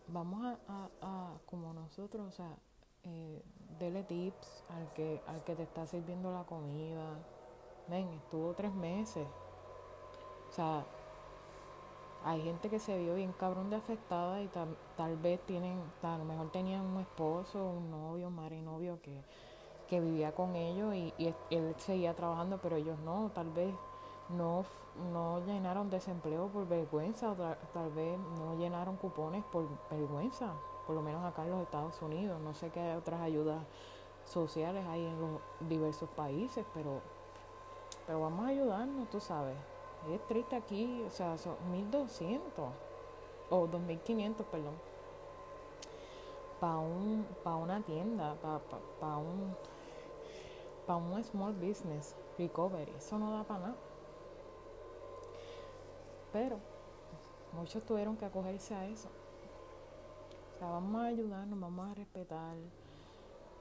Vamos 0.08 0.58
a, 0.68 0.90
a, 1.02 1.38
como 1.46 1.74
nosotros, 1.74 2.28
o 2.28 2.32
sea, 2.32 2.56
eh, 3.04 3.42
dele 3.80 4.04
tips 4.04 4.64
al 4.70 4.88
que, 4.94 5.22
al 5.28 5.44
que 5.44 5.56
te 5.56 5.64
está 5.64 5.86
sirviendo 5.86 6.32
la 6.32 6.44
comida. 6.44 7.18
Ven, 7.88 8.08
estuvo 8.10 8.54
tres 8.54 8.74
meses. 8.74 9.28
O 10.50 10.52
sea, 10.52 10.86
hay 12.24 12.42
gente 12.42 12.70
que 12.70 12.80
se 12.80 12.98
vio 12.98 13.16
bien 13.16 13.34
cabrón 13.34 13.70
de 13.70 13.78
afectada 13.78 14.42
y 14.42 14.48
tal, 14.48 14.76
tal 14.98 15.18
vez 15.18 15.40
tienen, 15.46 15.82
a 16.02 16.18
lo 16.18 16.26
mejor 16.26 16.52
tenían 16.52 16.86
un 16.86 17.00
esposo, 17.00 17.64
un 17.66 17.90
novio, 17.90 18.30
madre 18.30 18.58
y 18.58 18.62
novio 18.62 19.00
que 19.02 19.24
que 19.90 20.00
vivía 20.00 20.32
con 20.34 20.56
ellos 20.56 20.94
y, 20.94 21.14
él 21.50 21.76
seguía 21.78 22.14
trabajando, 22.14 22.60
pero 22.62 22.78
ellos 22.78 23.00
no, 23.00 23.32
tal 23.34 23.50
vez 23.50 23.74
no, 24.30 24.66
no 25.12 25.40
llenaron 25.46 25.90
desempleo 25.90 26.48
por 26.48 26.68
vergüenza, 26.68 27.36
tal, 27.74 27.92
vez 27.92 28.20
no 28.38 28.56
llenaron 28.56 28.98
cupones 28.98 29.44
por 29.46 29.66
vergüenza, 29.90 30.54
por 30.86 30.96
lo 30.96 31.02
menos 31.02 31.24
acá 31.24 31.44
en 31.44 31.52
los 31.52 31.62
Estados 31.62 32.02
Unidos. 32.02 32.40
No 32.42 32.54
sé 32.54 32.70
qué 32.70 32.96
otras 32.96 33.22
ayudas 33.22 33.64
sociales 34.26 34.86
hay 34.88 35.06
en 35.06 35.20
los 35.20 35.42
diversos 35.68 36.10
países, 36.10 36.66
pero, 36.74 37.02
pero 38.06 38.22
vamos 38.22 38.46
a 38.46 38.50
ayudarnos, 38.50 39.10
tú 39.10 39.20
sabes. 39.20 39.58
Es 40.12 40.26
triste 40.28 40.56
aquí, 40.56 41.04
o 41.06 41.10
sea, 41.10 41.38
son 41.38 41.56
1.200 41.72 42.40
o 43.50 43.68
2.500, 43.68 44.36
perdón, 44.46 44.74
para 46.60 46.78
un, 46.78 47.26
para 47.44 47.56
una 47.56 47.82
tienda, 47.82 48.36
para, 48.42 48.60
para 49.00 49.18
un 49.18 49.56
para 50.90 50.98
un 50.98 51.24
small 51.24 51.54
business 51.54 52.16
recovery. 52.40 52.92
Eso 52.98 53.20
no 53.20 53.32
da 53.32 53.44
para 53.44 53.60
nada. 53.60 53.89
Pero 56.32 56.58
muchos 57.54 57.84
tuvieron 57.86 58.18
que 58.18 58.26
acogerse 58.26 58.76
a 58.76 58.86
eso. 58.86 59.10
O 60.56 60.60
sea, 60.60 60.70
vamos 60.70 61.02
a 61.02 61.06
ayudarnos, 61.06 61.60
vamos 61.60 61.90
a 61.90 61.96
respetar 61.96 62.56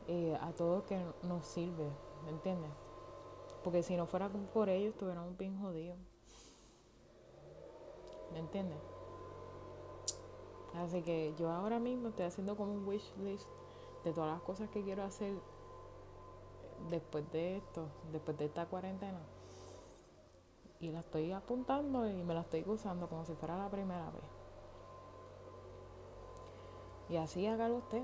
eh, 0.08 0.36
a 0.40 0.52
todo 0.52 0.84
que 0.86 0.98
nos 1.22 1.46
sirve, 1.46 1.88
¿me 2.24 2.30
entiendes? 2.30 2.70
Porque 3.62 3.82
si 3.82 3.96
no 3.96 4.06
fuera 4.06 4.28
por 4.28 4.68
ellos, 4.68 4.94
estuviéramos 4.94 5.36
bien 5.36 5.60
jodidos. 5.60 5.98
¿Me 8.32 8.40
entiendes? 8.40 8.78
Así 10.74 11.02
que 11.02 11.34
yo 11.38 11.50
ahora 11.50 11.78
mismo 11.78 12.08
estoy 12.08 12.26
haciendo 12.26 12.56
como 12.56 12.72
un 12.72 12.86
wish 12.86 13.12
list 13.18 13.46
de 14.04 14.12
todas 14.12 14.32
las 14.32 14.42
cosas 14.42 14.68
que 14.70 14.82
quiero 14.82 15.02
hacer 15.02 15.34
después 16.90 17.30
de 17.32 17.56
esto, 17.56 17.88
después 18.12 18.38
de 18.38 18.46
esta 18.46 18.66
cuarentena. 18.66 19.20
Y 20.80 20.90
la 20.90 21.00
estoy 21.00 21.32
apuntando 21.32 22.08
y 22.08 22.22
me 22.22 22.34
la 22.34 22.42
estoy 22.42 22.64
usando 22.66 23.08
como 23.08 23.24
si 23.24 23.34
fuera 23.34 23.56
la 23.58 23.68
primera 23.68 24.10
vez. 24.10 24.22
Y 27.08 27.16
así 27.16 27.46
hágalo 27.46 27.76
usted. 27.76 28.02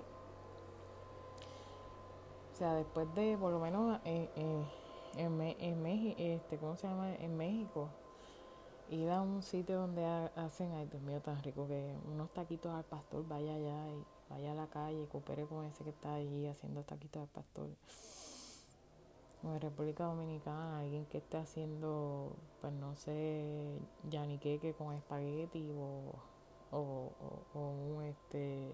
O 2.53 2.57
sea, 2.57 2.75
después 2.75 3.13
de, 3.15 3.37
por 3.37 3.53
lo 3.53 3.61
menos 3.61 4.01
en, 4.05 4.29
en, 5.17 5.41
en, 5.59 5.83
México, 5.83 6.17
este, 6.19 6.57
¿cómo 6.59 6.77
se 6.77 6.87
llama? 6.87 7.15
En 7.17 7.37
México, 7.37 7.89
ir 8.91 9.11
a 9.11 9.21
un 9.21 9.43
sitio 9.43 9.79
donde 9.81 10.05
hacen, 10.37 10.73
ay 10.73 10.87
Dios 10.87 11.03
mío, 11.03 11.21
tan 11.21 11.43
rico 11.43 11.67
que 11.67 11.97
unos 12.13 12.31
taquitos 12.31 12.73
al 12.73 12.85
pastor, 12.85 13.27
vaya 13.27 13.55
allá 13.55 13.89
y 13.89 14.05
vaya 14.31 14.53
a 14.53 14.55
la 14.55 14.67
calle 14.69 15.03
y 15.03 15.07
coopere 15.07 15.47
con 15.47 15.65
ese 15.65 15.85
que 15.85 15.91
está 15.91 16.15
allí 16.15 16.47
haciendo 16.47 16.83
taquitos 16.83 17.23
al 17.23 17.29
pastor 17.29 17.69
en 19.53 19.61
República 19.61 20.05
Dominicana 20.05 20.79
alguien 20.79 21.05
que 21.07 21.19
esté 21.19 21.37
haciendo, 21.37 22.35
pues 22.61 22.73
no 22.73 22.97
sé, 22.97 23.79
yaniqueque 24.11 24.75
con 24.75 24.95
espagueti 24.95 25.71
o, 25.73 26.15
o, 26.71 27.13
o, 27.53 27.61
un 27.61 28.05
este, 28.05 28.73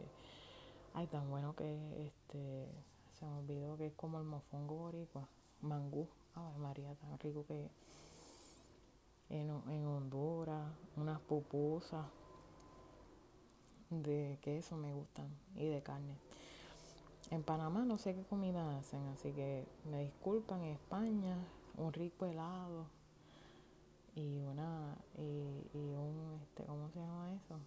ay 0.94 1.06
tan 1.08 1.28
bueno 1.28 1.54
que 1.56 2.06
este, 2.06 2.68
se 3.12 3.26
me 3.26 3.38
olvidó 3.38 3.76
que 3.76 3.86
es 3.86 3.94
como 3.94 4.18
el 4.18 4.24
mofongo 4.24 4.76
boricua, 4.76 5.28
mangú, 5.60 6.08
ay 6.34 6.56
María, 6.58 6.94
tan 6.94 7.18
rico 7.18 7.44
que 7.46 7.68
en, 9.28 9.50
en 9.68 9.86
Honduras, 9.86 10.72
unas 10.96 11.20
pupusas, 11.20 12.06
de 13.90 14.38
queso 14.40 14.76
me 14.76 14.92
gustan 14.94 15.28
y 15.56 15.66
de 15.66 15.82
carne. 15.82 16.14
En 17.30 17.44
Panamá 17.44 17.84
no 17.84 17.96
sé 17.96 18.14
qué 18.14 18.24
comida 18.24 18.76
hacen, 18.76 19.06
así 19.08 19.30
que 19.32 19.64
me 19.84 20.02
disculpan. 20.02 20.62
En 20.62 20.72
España, 20.72 21.36
un 21.76 21.92
rico 21.92 22.26
helado 22.26 22.86
y 24.16 24.42
una 24.42 24.96
y, 25.16 25.22
y 25.72 25.94
un 25.94 26.40
este, 26.42 26.64
¿cómo 26.64 26.90
se 26.90 26.98
llama 26.98 27.32
eso? 27.34 27.60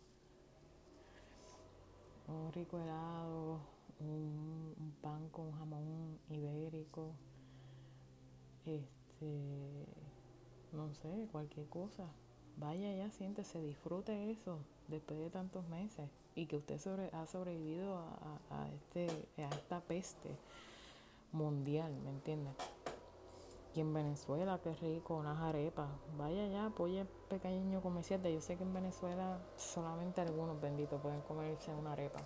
Un 2.27 2.51
rico 2.51 2.77
helado, 2.77 3.59
un, 3.99 4.75
un 4.77 4.91
pan 5.01 5.29
con 5.29 5.51
jamón 5.53 6.19
ibérico, 6.29 7.11
este, 8.65 9.85
no 10.73 10.93
sé, 10.93 11.27
cualquier 11.31 11.67
cosa. 11.69 12.05
Vaya 12.57 12.93
ya, 12.93 13.09
siéntese, 13.11 13.61
disfrute 13.61 14.31
eso 14.31 14.59
después 14.87 15.19
de 15.19 15.29
tantos 15.29 15.67
meses 15.67 16.09
y 16.35 16.45
que 16.45 16.57
usted 16.57 16.79
sobre, 16.79 17.09
ha 17.13 17.25
sobrevivido 17.27 17.97
a, 17.97 18.39
a, 18.51 18.69
este, 18.69 19.07
a 19.37 19.49
esta 19.49 19.79
peste 19.81 20.29
mundial, 21.31 21.91
¿me 22.03 22.11
entiende? 22.11 22.51
Y 23.75 23.81
en 23.81 23.91
Venezuela, 23.91 24.59
qué 24.63 24.73
rico, 24.75 25.15
unas 25.15 25.39
arepas. 25.39 25.89
Vaya 26.15 26.47
ya, 26.47 26.67
apoye 26.67 27.05
pequeño 27.27 27.81
comerciante. 27.81 28.31
Yo 28.31 28.39
sé 28.39 28.55
que 28.55 28.63
en 28.63 28.73
Venezuela 28.73 29.39
solamente 29.57 30.21
algunos 30.21 30.61
benditos 30.61 31.01
pueden 31.01 31.21
comerse 31.21 31.73
una 31.73 31.93
arepa. 31.93 32.19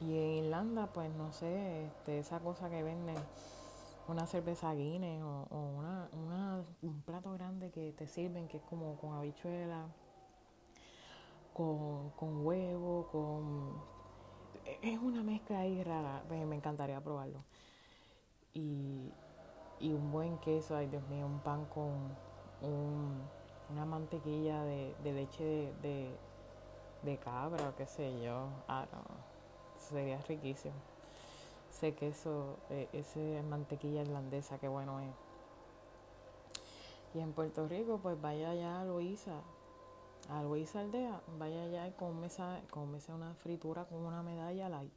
Y 0.00 0.16
en 0.16 0.44
Irlanda, 0.44 0.86
pues 0.86 1.12
no 1.12 1.30
sé, 1.30 1.84
este, 1.84 2.20
esa 2.20 2.40
cosa 2.40 2.70
que 2.70 2.82
venden, 2.82 3.16
una 4.10 4.26
cerveza 4.26 4.74
Guinness 4.74 5.22
o, 5.22 5.46
una, 5.78 6.08
una, 6.12 6.64
un 6.82 7.00
plato 7.02 7.32
grande 7.32 7.70
que 7.70 7.92
te 7.92 8.06
sirven, 8.06 8.48
que 8.48 8.58
es 8.58 8.62
como 8.64 8.96
con 8.96 9.14
habichuela, 9.14 9.86
con, 11.52 12.10
con 12.10 12.44
huevo, 12.44 13.08
con... 13.10 13.82
Es 14.82 14.98
una 14.98 15.22
mezcla 15.22 15.60
ahí 15.60 15.82
rara, 15.82 16.22
me, 16.28 16.44
me 16.44 16.56
encantaría 16.56 17.00
probarlo. 17.00 17.42
Y, 18.52 19.12
y 19.78 19.92
un 19.92 20.10
buen 20.10 20.38
queso, 20.38 20.76
ay 20.76 20.88
Dios 20.88 21.06
mío, 21.08 21.26
un 21.26 21.40
pan 21.40 21.64
con 21.66 22.16
un, 22.62 23.22
una 23.70 23.84
mantequilla 23.84 24.64
de, 24.64 24.94
de 25.02 25.12
leche 25.12 25.44
de, 25.44 25.74
de, 25.82 26.18
de 27.04 27.18
cabra 27.18 27.68
o 27.68 27.76
qué 27.76 27.86
sé 27.86 28.20
yo. 28.22 28.48
Don't 28.68 28.90
know 28.90 29.30
sería 29.80 30.18
riquísimo. 30.28 30.74
Ese 31.80 31.94
queso, 31.94 32.58
eh, 32.68 32.90
ese 32.92 33.42
mantequilla 33.48 34.02
irlandesa, 34.02 34.58
qué 34.58 34.68
bueno 34.68 35.00
es. 35.00 35.14
Y 37.14 37.20
en 37.20 37.32
Puerto 37.32 37.66
Rico, 37.68 37.98
pues 38.02 38.20
vaya 38.20 38.50
allá 38.50 38.82
a 38.82 38.84
Luisa, 38.84 39.40
a 40.28 40.42
Luisa 40.42 40.80
Aldea, 40.80 41.22
vaya 41.38 41.62
allá 41.62 41.88
y 41.88 41.92
cómese, 41.92 42.42
cómese 42.70 43.14
una 43.14 43.32
fritura 43.32 43.86
con 43.86 44.00
una 44.00 44.22
medalla 44.22 44.68
light. 44.68 44.92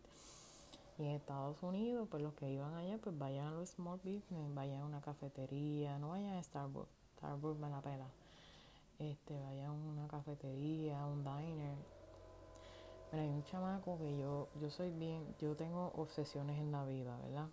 Y 0.97 1.03
en 1.05 1.11
Estados 1.11 1.63
Unidos, 1.63 2.05
pues 2.11 2.21
los 2.21 2.33
que 2.33 2.51
iban 2.51 2.73
allá, 2.73 2.97
pues 3.01 3.17
vayan 3.17 3.47
a 3.47 3.51
los 3.51 3.69
small 3.69 3.99
business, 3.99 4.53
vayan 4.53 4.81
a 4.81 4.85
una 4.85 4.99
cafetería, 4.99 5.97
no 5.99 6.09
vayan 6.09 6.33
a 6.33 6.43
Starbucks, 6.43 6.91
Starbucks 7.15 7.59
me 7.59 7.69
la 7.69 7.79
pela. 7.79 8.07
Este, 8.99 9.39
vayan 9.39 9.67
a 9.67 9.71
una 9.71 10.07
cafetería, 10.09 11.05
un 11.05 11.23
diner, 11.23 11.77
Mira, 13.13 13.25
hay 13.25 13.29
un 13.29 13.43
chamaco 13.43 13.99
que 13.99 14.17
yo, 14.17 14.47
yo 14.59 14.71
soy 14.71 14.89
bien, 14.89 15.35
yo 15.39 15.55
tengo 15.55 15.91
obsesiones 15.95 16.57
en 16.57 16.71
la 16.71 16.83
vida, 16.83 17.15
¿verdad? 17.17 17.47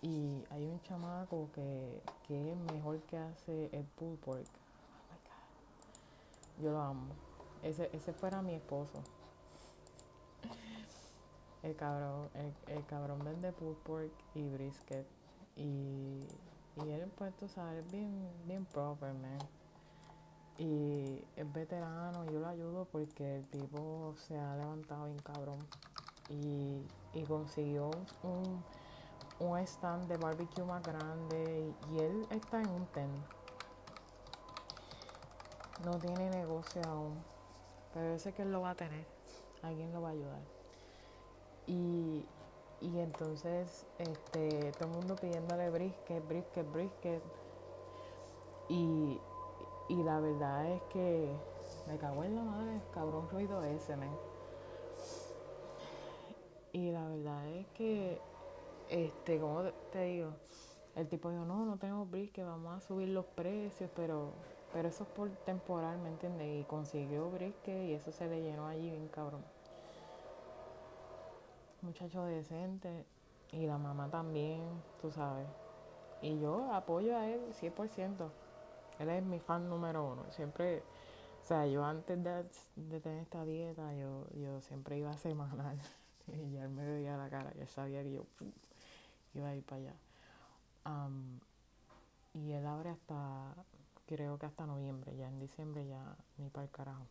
Y 0.00 0.42
hay 0.48 0.64
un 0.64 0.80
chamaco 0.80 1.50
que, 1.54 2.00
que 2.26 2.52
es 2.52 2.56
mejor 2.72 3.00
que 3.00 3.18
hace 3.18 3.68
el 3.72 3.84
pulled 3.84 4.18
pork. 4.20 4.46
Oh 4.46 5.02
my 5.10 5.18
God. 5.18 6.64
Yo 6.64 6.70
lo 6.70 6.80
amo. 6.80 7.06
Ese, 7.62 7.90
ese 7.92 8.14
fuera 8.14 8.40
mi 8.40 8.54
esposo. 8.54 9.02
El 11.62 11.76
cabrón, 11.76 12.30
el, 12.32 12.54
el 12.74 12.86
cabrón 12.86 13.18
vende 13.22 13.52
pulled 13.52 13.76
pork 13.82 14.12
y 14.34 14.48
brisket. 14.48 15.06
Y, 15.54 16.20
y 16.82 16.90
él, 16.90 17.12
pues, 17.18 17.36
tú 17.36 17.46
sabes, 17.46 17.86
bien, 17.90 18.26
bien 18.46 18.64
proper, 18.64 19.12
man 19.12 19.38
y 20.58 21.22
es 21.36 21.52
veterano 21.52 22.24
y 22.24 22.32
yo 22.32 22.40
lo 22.40 22.48
ayudo 22.48 22.86
porque 22.90 23.36
el 23.36 23.46
tipo 23.48 24.14
se 24.26 24.38
ha 24.38 24.56
levantado 24.56 25.06
bien 25.06 25.18
cabrón. 25.18 25.58
Y, 26.28 26.82
y 27.14 27.22
consiguió 27.24 27.90
un, 28.22 28.62
un 29.38 29.58
stand 29.58 30.08
de 30.08 30.16
barbecue 30.16 30.64
más 30.64 30.82
grande 30.82 31.72
y, 31.92 31.98
él 31.98 32.26
está 32.30 32.60
en 32.60 32.68
un 32.70 32.86
ten. 32.86 33.10
No 35.84 35.98
tiene 35.98 36.30
negocio 36.30 36.82
aún 36.86 37.14
pero 37.96 38.12
yo 38.12 38.18
sé 38.18 38.32
que 38.34 38.42
él 38.42 38.52
lo 38.52 38.60
va 38.60 38.70
a 38.70 38.74
tener. 38.74 39.06
Alguien 39.62 39.90
lo 39.94 40.02
va 40.02 40.10
a 40.10 40.12
ayudar. 40.12 40.42
Y, 41.66 42.26
y 42.82 42.98
entonces 42.98 43.86
este 43.98 44.70
todo 44.72 44.90
el 44.90 44.94
mundo 44.96 45.16
pidiéndole 45.16 45.70
brisket 45.70 46.28
brisket 46.28 46.70
brisket. 46.72 47.22
Y 48.68 49.18
y 49.88 50.02
la 50.02 50.20
verdad 50.20 50.66
es 50.66 50.82
que 50.92 51.32
me 51.86 51.96
cago 51.98 52.24
en 52.24 52.36
la 52.36 52.42
madre, 52.42 52.80
cabrón 52.92 53.28
ruido 53.30 53.62
ese, 53.62 53.96
men. 53.96 54.10
Y 56.72 56.90
la 56.90 57.08
verdad 57.08 57.46
es 57.48 57.66
que, 57.68 58.20
este, 58.90 59.40
como 59.40 59.62
te 59.92 60.02
digo, 60.02 60.32
el 60.96 61.08
tipo 61.08 61.30
dijo, 61.30 61.44
no, 61.44 61.64
no 61.64 61.76
tenemos 61.78 62.10
brisket, 62.10 62.44
vamos 62.44 62.76
a 62.76 62.80
subir 62.86 63.08
los 63.08 63.24
precios, 63.24 63.90
pero, 63.94 64.32
pero 64.72 64.88
eso 64.88 65.04
es 65.04 65.10
por 65.10 65.30
temporal, 65.44 65.98
¿me 65.98 66.08
entiendes? 66.08 66.60
Y 66.60 66.64
consiguió 66.64 67.30
brisket 67.30 67.84
y 67.84 67.92
eso 67.92 68.10
se 68.10 68.26
le 68.26 68.42
llenó 68.42 68.66
allí 68.66 68.90
bien 68.90 69.08
cabrón. 69.08 69.44
Muchacho 71.82 72.24
decente 72.24 73.06
y 73.52 73.66
la 73.66 73.78
mamá 73.78 74.10
también, 74.10 74.62
tú 75.00 75.10
sabes. 75.12 75.46
Y 76.20 76.40
yo 76.40 76.72
apoyo 76.72 77.16
a 77.16 77.28
él 77.28 77.40
100%. 77.60 78.30
Él 78.98 79.08
es 79.10 79.22
mi 79.24 79.40
fan 79.40 79.68
número 79.68 80.12
uno. 80.12 80.24
Siempre, 80.32 80.82
o 81.42 81.46
sea, 81.46 81.66
yo 81.66 81.84
antes 81.84 82.22
de, 82.22 82.44
de 82.76 83.00
tener 83.00 83.22
esta 83.22 83.44
dieta, 83.44 83.94
yo, 83.94 84.26
yo 84.34 84.60
siempre 84.62 84.98
iba 84.98 85.10
a 85.10 85.18
semanal. 85.18 85.78
y 86.28 86.52
ya 86.52 86.64
él 86.64 86.70
me 86.70 86.84
veía 86.84 87.16
la 87.16 87.28
cara, 87.28 87.52
ya 87.54 87.66
sabía 87.66 88.02
que 88.02 88.12
yo 88.12 88.22
pum, 88.38 88.50
iba 89.34 89.48
a 89.48 89.54
ir 89.54 89.64
para 89.64 89.82
allá. 89.82 89.94
Y 92.34 92.52
él 92.52 92.66
abre 92.66 92.90
hasta, 92.90 93.54
creo 94.06 94.38
que 94.38 94.46
hasta 94.46 94.66
noviembre, 94.66 95.16
ya 95.16 95.28
en 95.28 95.38
diciembre 95.40 95.86
ya 95.86 96.16
ni 96.38 96.48
para 96.50 96.64
el 96.64 96.70
carajo. 96.70 97.06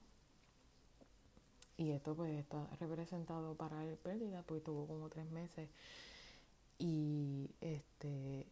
Y 1.77 1.91
esto 1.91 2.15
pues 2.15 2.31
está 2.39 2.65
representado 2.79 3.55
para 3.55 3.83
él 3.83 3.97
pérdida, 3.97 4.43
pues 4.43 4.63
tuvo 4.63 4.87
como 4.87 5.09
tres 5.09 5.29
meses. 5.31 5.69
Y 6.77 7.49
este, 7.59 8.47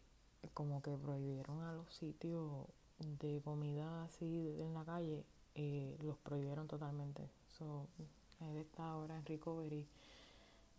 como 0.52 0.82
que 0.82 0.90
prohibieron 0.96 1.62
a 1.62 1.72
los 1.72 1.92
sitios 1.94 2.66
de 2.98 3.40
comida 3.42 4.04
así 4.04 4.56
en 4.60 4.74
la 4.74 4.84
calle 4.84 5.24
eh, 5.54 5.96
los 6.02 6.16
prohibieron 6.18 6.66
totalmente. 6.66 7.28
So, 7.58 7.86
él 8.40 8.56
está 8.56 8.90
ahora 8.90 9.16
en 9.16 9.24
recovery 9.24 9.86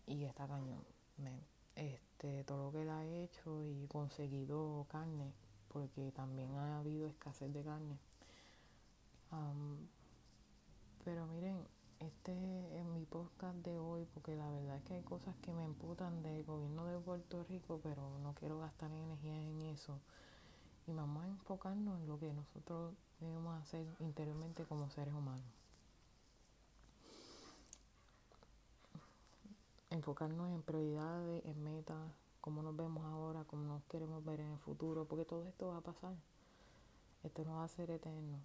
y 0.06 0.24
está 0.24 0.46
cañón. 0.46 0.84
Este, 1.74 2.44
todo 2.44 2.66
lo 2.66 2.72
que 2.72 2.82
él 2.82 2.90
ha 2.90 3.04
hecho 3.04 3.62
y 3.62 3.86
conseguido 3.88 4.86
carne, 4.90 5.32
porque 5.68 6.12
también 6.12 6.54
ha 6.54 6.78
habido 6.78 7.08
escasez 7.08 7.52
de 7.52 7.62
carne. 7.62 7.98
Um, 9.32 9.76
pero 11.04 11.26
miren, 11.26 11.58
este 12.00 12.32
es 12.78 12.84
mi 12.86 13.04
podcast 13.04 13.56
de 13.58 13.78
hoy, 13.78 14.06
porque 14.12 14.36
la 14.36 14.50
verdad 14.50 14.76
es 14.76 14.82
que 14.84 14.94
hay 14.94 15.02
cosas 15.02 15.34
que 15.42 15.52
me 15.52 15.64
emputan 15.64 16.22
del 16.22 16.44
gobierno 16.44 16.86
de 16.86 16.98
Puerto 16.98 17.44
Rico, 17.44 17.80
pero 17.82 18.18
no 18.22 18.34
quiero 18.34 18.58
gastar 18.60 18.90
energía 18.92 19.34
en 19.34 19.62
eso 19.62 19.98
y 20.86 20.92
a 20.92 21.26
enfocarnos 21.26 22.00
en 22.00 22.06
lo 22.06 22.18
que 22.18 22.32
nosotros 22.32 22.94
debemos 23.20 23.60
hacer 23.60 23.86
interiormente 23.98 24.64
como 24.64 24.88
seres 24.90 25.12
humanos. 25.14 25.44
Enfocarnos 29.90 30.50
en 30.52 30.62
prioridades, 30.62 31.44
en 31.44 31.64
metas, 31.64 32.10
cómo 32.40 32.62
nos 32.62 32.76
vemos 32.76 33.04
ahora, 33.04 33.44
cómo 33.44 33.64
nos 33.64 33.82
queremos 33.84 34.24
ver 34.24 34.40
en 34.40 34.52
el 34.52 34.58
futuro, 34.58 35.04
porque 35.06 35.24
todo 35.24 35.46
esto 35.46 35.68
va 35.68 35.78
a 35.78 35.80
pasar. 35.80 36.14
Esto 37.24 37.44
no 37.44 37.56
va 37.56 37.64
a 37.64 37.68
ser 37.68 37.90
eterno. 37.90 38.38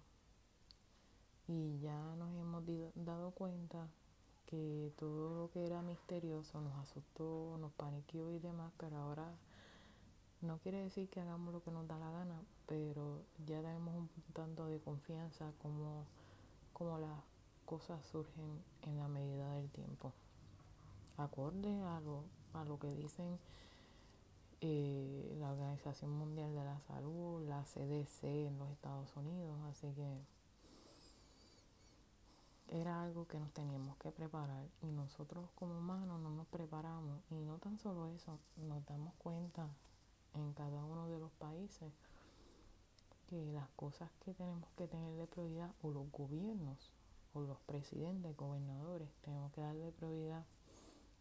Y 1.46 1.78
ya 1.80 2.16
nos 2.16 2.34
hemos 2.34 2.64
dado 2.94 3.30
cuenta 3.32 3.86
que 4.46 4.92
todo 4.98 5.42
lo 5.42 5.50
que 5.52 5.64
era 5.64 5.82
misterioso 5.82 6.60
nos 6.60 6.74
asustó, 6.78 7.56
nos 7.60 7.72
paniqueó 7.72 8.32
y 8.32 8.38
demás, 8.38 8.72
pero 8.78 8.96
ahora 8.96 9.32
no 10.42 10.58
quiere 10.58 10.82
decir 10.82 11.08
que 11.08 11.20
hagamos 11.20 11.54
lo 11.54 11.62
que 11.62 11.70
nos 11.70 11.86
da 11.86 11.98
la 11.98 12.10
gana, 12.10 12.42
pero 12.66 13.22
ya 13.46 13.62
tenemos 13.62 13.94
un 13.94 14.08
tanto 14.32 14.66
de 14.66 14.80
confianza 14.80 15.52
como, 15.62 16.04
como 16.72 16.98
las 16.98 17.20
cosas 17.64 18.04
surgen 18.06 18.62
en 18.82 18.98
la 18.98 19.08
medida 19.08 19.54
del 19.54 19.70
tiempo. 19.70 20.12
Acorde 21.16 21.80
a 21.82 22.00
lo, 22.00 22.24
a 22.54 22.64
lo 22.64 22.78
que 22.78 22.92
dicen 22.94 23.38
eh, 24.60 25.36
la 25.38 25.52
Organización 25.52 26.10
Mundial 26.10 26.54
de 26.54 26.64
la 26.64 26.80
Salud, 26.80 27.48
la 27.48 27.62
CDC 27.62 28.24
en 28.24 28.58
los 28.58 28.70
Estados 28.70 29.16
Unidos, 29.16 29.56
así 29.70 29.92
que 29.92 30.18
era 32.68 33.02
algo 33.02 33.28
que 33.28 33.38
nos 33.38 33.52
teníamos 33.52 33.96
que 33.98 34.10
preparar 34.10 34.66
y 34.80 34.86
nosotros 34.86 35.50
como 35.54 35.78
humanos 35.78 36.20
no 36.20 36.30
nos 36.30 36.46
preparamos 36.46 37.20
y 37.30 37.34
no 37.34 37.58
tan 37.58 37.78
solo 37.78 38.08
eso, 38.08 38.38
nos 38.56 38.84
damos 38.86 39.14
cuenta 39.18 39.68
en 40.34 40.52
cada 40.54 40.84
uno 40.84 41.08
de 41.08 41.18
los 41.18 41.30
países 41.32 41.92
que 43.26 43.44
las 43.46 43.68
cosas 43.70 44.10
que 44.24 44.34
tenemos 44.34 44.68
que 44.76 44.86
tenerle 44.86 45.26
prioridad 45.26 45.70
o 45.82 45.90
los 45.90 46.10
gobiernos 46.10 46.90
o 47.34 47.40
los 47.40 47.58
presidentes, 47.60 48.36
gobernadores, 48.36 49.08
tenemos 49.22 49.52
que 49.52 49.62
darle 49.62 49.90
prioridad 49.92 50.44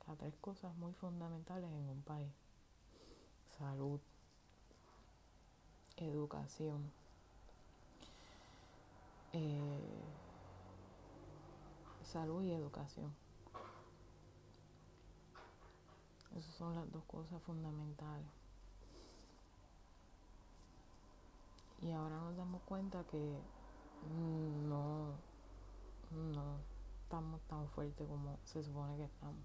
a 0.08 0.16
tres 0.16 0.36
cosas 0.42 0.76
muy 0.76 0.94
fundamentales 0.94 1.70
en 1.72 1.90
un 1.90 2.02
país. 2.02 2.32
Salud, 3.58 4.00
educación, 5.98 6.92
eh, 9.34 10.04
salud 12.04 12.44
y 12.44 12.52
educación. 12.52 13.14
Esas 16.36 16.56
son 16.56 16.76
las 16.76 16.92
dos 16.92 17.04
cosas 17.06 17.42
fundamentales. 17.44 18.41
Y 21.82 21.92
ahora 21.92 22.18
nos 22.18 22.38
damos 22.38 22.62
cuenta 22.64 23.04
que 23.06 23.42
no, 24.70 25.16
no 26.12 26.60
estamos 27.04 27.42
tan 27.48 27.68
fuertes 27.70 28.08
como 28.08 28.38
se 28.46 28.64
supone 28.64 28.98
que 28.98 29.06
estamos. 29.06 29.44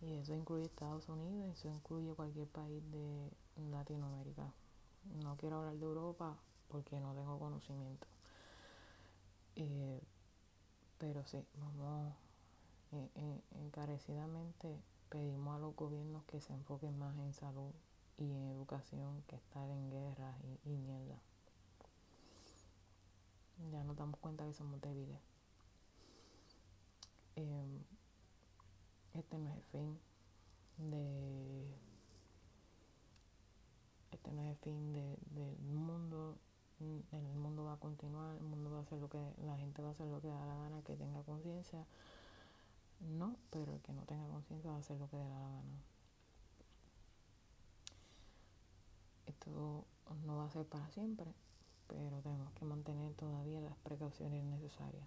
Y 0.00 0.14
eso 0.14 0.34
incluye 0.34 0.64
Estados 0.64 1.08
Unidos, 1.08 1.58
eso 1.58 1.68
incluye 1.68 2.14
cualquier 2.14 2.48
país 2.48 2.82
de 2.90 3.30
Latinoamérica. 3.70 4.52
No 5.22 5.36
quiero 5.36 5.58
hablar 5.58 5.74
de 5.74 5.84
Europa 5.84 6.36
porque 6.68 7.00
no 7.00 7.14
tengo 7.14 7.38
conocimiento. 7.38 8.06
Eh, 9.56 10.00
pero 10.98 11.24
sí, 11.26 11.44
vamos 11.56 12.12
eh, 12.92 13.10
eh, 13.16 13.42
encarecidamente 13.66 14.80
pedimos 15.10 15.56
a 15.56 15.58
los 15.58 15.76
gobiernos 15.76 16.24
que 16.24 16.40
se 16.40 16.52
enfoquen 16.52 16.98
más 16.98 17.16
en 17.18 17.34
salud 17.34 17.72
y 18.18 18.32
educación 18.32 19.22
que 19.28 19.36
estar 19.36 19.68
en 19.70 19.90
guerras 19.90 20.36
y, 20.64 20.70
mierda. 20.76 21.18
Ya 23.72 23.82
nos 23.84 23.96
damos 23.96 24.18
cuenta 24.20 24.44
que 24.46 24.52
somos 24.52 24.80
débiles. 24.80 25.20
Em, 27.36 27.82
este 29.14 29.38
no 29.38 29.48
es 29.48 29.56
el 29.56 29.62
fin 29.64 29.98
de 30.78 31.66
este 34.10 34.32
no 34.32 34.42
es 34.42 34.50
el 34.50 34.56
fin 34.56 34.92
del 34.92 35.58
mundo 35.60 36.36
el 36.80 37.34
mundo 37.34 37.64
va 37.64 37.72
a 37.72 37.76
continuar, 37.76 38.36
el 38.36 38.44
mundo 38.44 38.70
va 38.70 38.78
a 38.78 38.82
hacer 38.82 38.98
lo 38.98 39.08
que, 39.08 39.18
la 39.44 39.56
gente 39.56 39.82
va 39.82 39.88
a 39.88 39.90
hacer 39.92 40.06
lo 40.06 40.20
que 40.20 40.28
da 40.28 40.46
la 40.46 40.54
gana, 40.54 40.82
que 40.82 40.94
tenga 40.96 41.22
conciencia. 41.22 41.84
No, 43.00 43.36
pero 43.50 43.72
el 43.72 43.80
que 43.80 43.92
no 43.92 44.02
tenga 44.02 44.26
conciencia 44.28 44.70
va 44.70 44.76
a 44.76 44.80
hacer 44.80 44.96
lo 44.98 45.08
que 45.08 45.16
dé 45.16 45.28
la 45.28 45.40
gana. 45.40 45.82
Esto 49.38 49.84
no 50.26 50.36
va 50.36 50.46
a 50.46 50.50
ser 50.50 50.66
para 50.66 50.88
siempre, 50.90 51.32
pero 51.86 52.20
tenemos 52.22 52.52
que 52.54 52.64
mantener 52.64 53.14
todavía 53.14 53.60
las 53.60 53.76
precauciones 53.78 54.42
necesarias. 54.44 55.06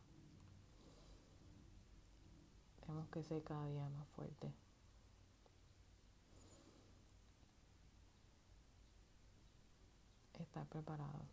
Tenemos 2.80 3.10
que 3.10 3.24
ser 3.24 3.44
cada 3.44 3.68
día 3.68 3.90
más 3.90 4.08
fuertes. 4.16 4.54
Estar 10.40 10.66
preparados. 10.68 11.28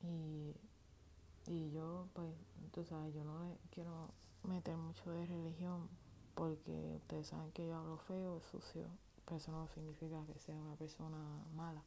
Y, 0.00 0.54
y 1.46 1.70
yo, 1.72 2.08
pues, 2.14 2.34
tú 2.72 2.84
sabes, 2.84 3.14
yo 3.14 3.22
no 3.22 3.58
quiero 3.70 4.08
meter 4.44 4.76
mucho 4.76 5.10
de 5.10 5.26
religión 5.26 5.88
porque 6.34 6.94
ustedes 6.96 7.26
saben 7.28 7.52
que 7.52 7.66
yo 7.66 7.76
hablo 7.76 7.98
feo, 7.98 8.40
sucio, 8.50 8.88
pero 9.28 9.36
eso 9.36 9.52
no 9.52 9.68
significa 9.68 10.24
que 10.24 10.38
sea 10.38 10.54
una 10.56 10.74
persona 10.76 11.18
mala. 11.54 11.82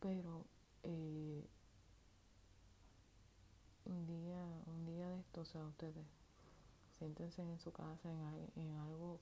Pero 0.00 0.46
eh, 0.82 1.44
un 3.84 4.06
día, 4.06 4.42
un 4.66 4.86
día 4.86 5.10
de 5.10 5.20
esto, 5.20 5.42
o 5.42 5.44
sea, 5.44 5.62
ustedes 5.66 6.06
siéntense 6.98 7.42
en 7.42 7.60
su 7.60 7.70
casa 7.70 8.10
en, 8.10 8.62
en 8.62 8.76
algo, 8.76 9.20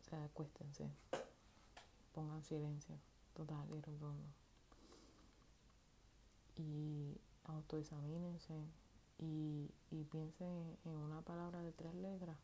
o 0.00 0.08
sea, 0.08 0.24
acuéstense, 0.24 0.88
pongan 2.14 2.42
silencio 2.42 2.96
total 3.34 3.66
y 3.68 3.80
rotundo 3.82 4.24
y 6.56 7.20
autoexamínense 7.44 8.54
y, 9.18 9.68
y 9.90 10.04
piensen 10.04 10.78
en 10.86 10.96
una 10.96 11.20
palabra 11.20 11.60
de 11.60 11.72
tres 11.72 11.94
letras 11.96 12.38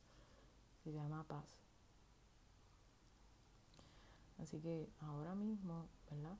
se 0.85 0.93
llama 0.93 1.25
paz. 1.25 1.70
Así 4.43 4.59
que 4.61 4.89
ahora 5.01 5.35
mismo, 5.35 5.87
¿verdad? 6.11 6.37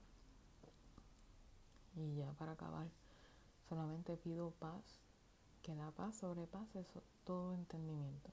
Y 1.97 2.17
ya 2.17 2.33
para 2.33 2.53
acabar, 2.53 2.89
solamente 3.69 4.17
pido 4.17 4.53
paz, 4.53 5.01
que 5.63 5.75
la 5.75 5.91
paz 5.91 6.17
sobrepase 6.17 6.87
todo 7.25 7.55
entendimiento. 7.55 8.31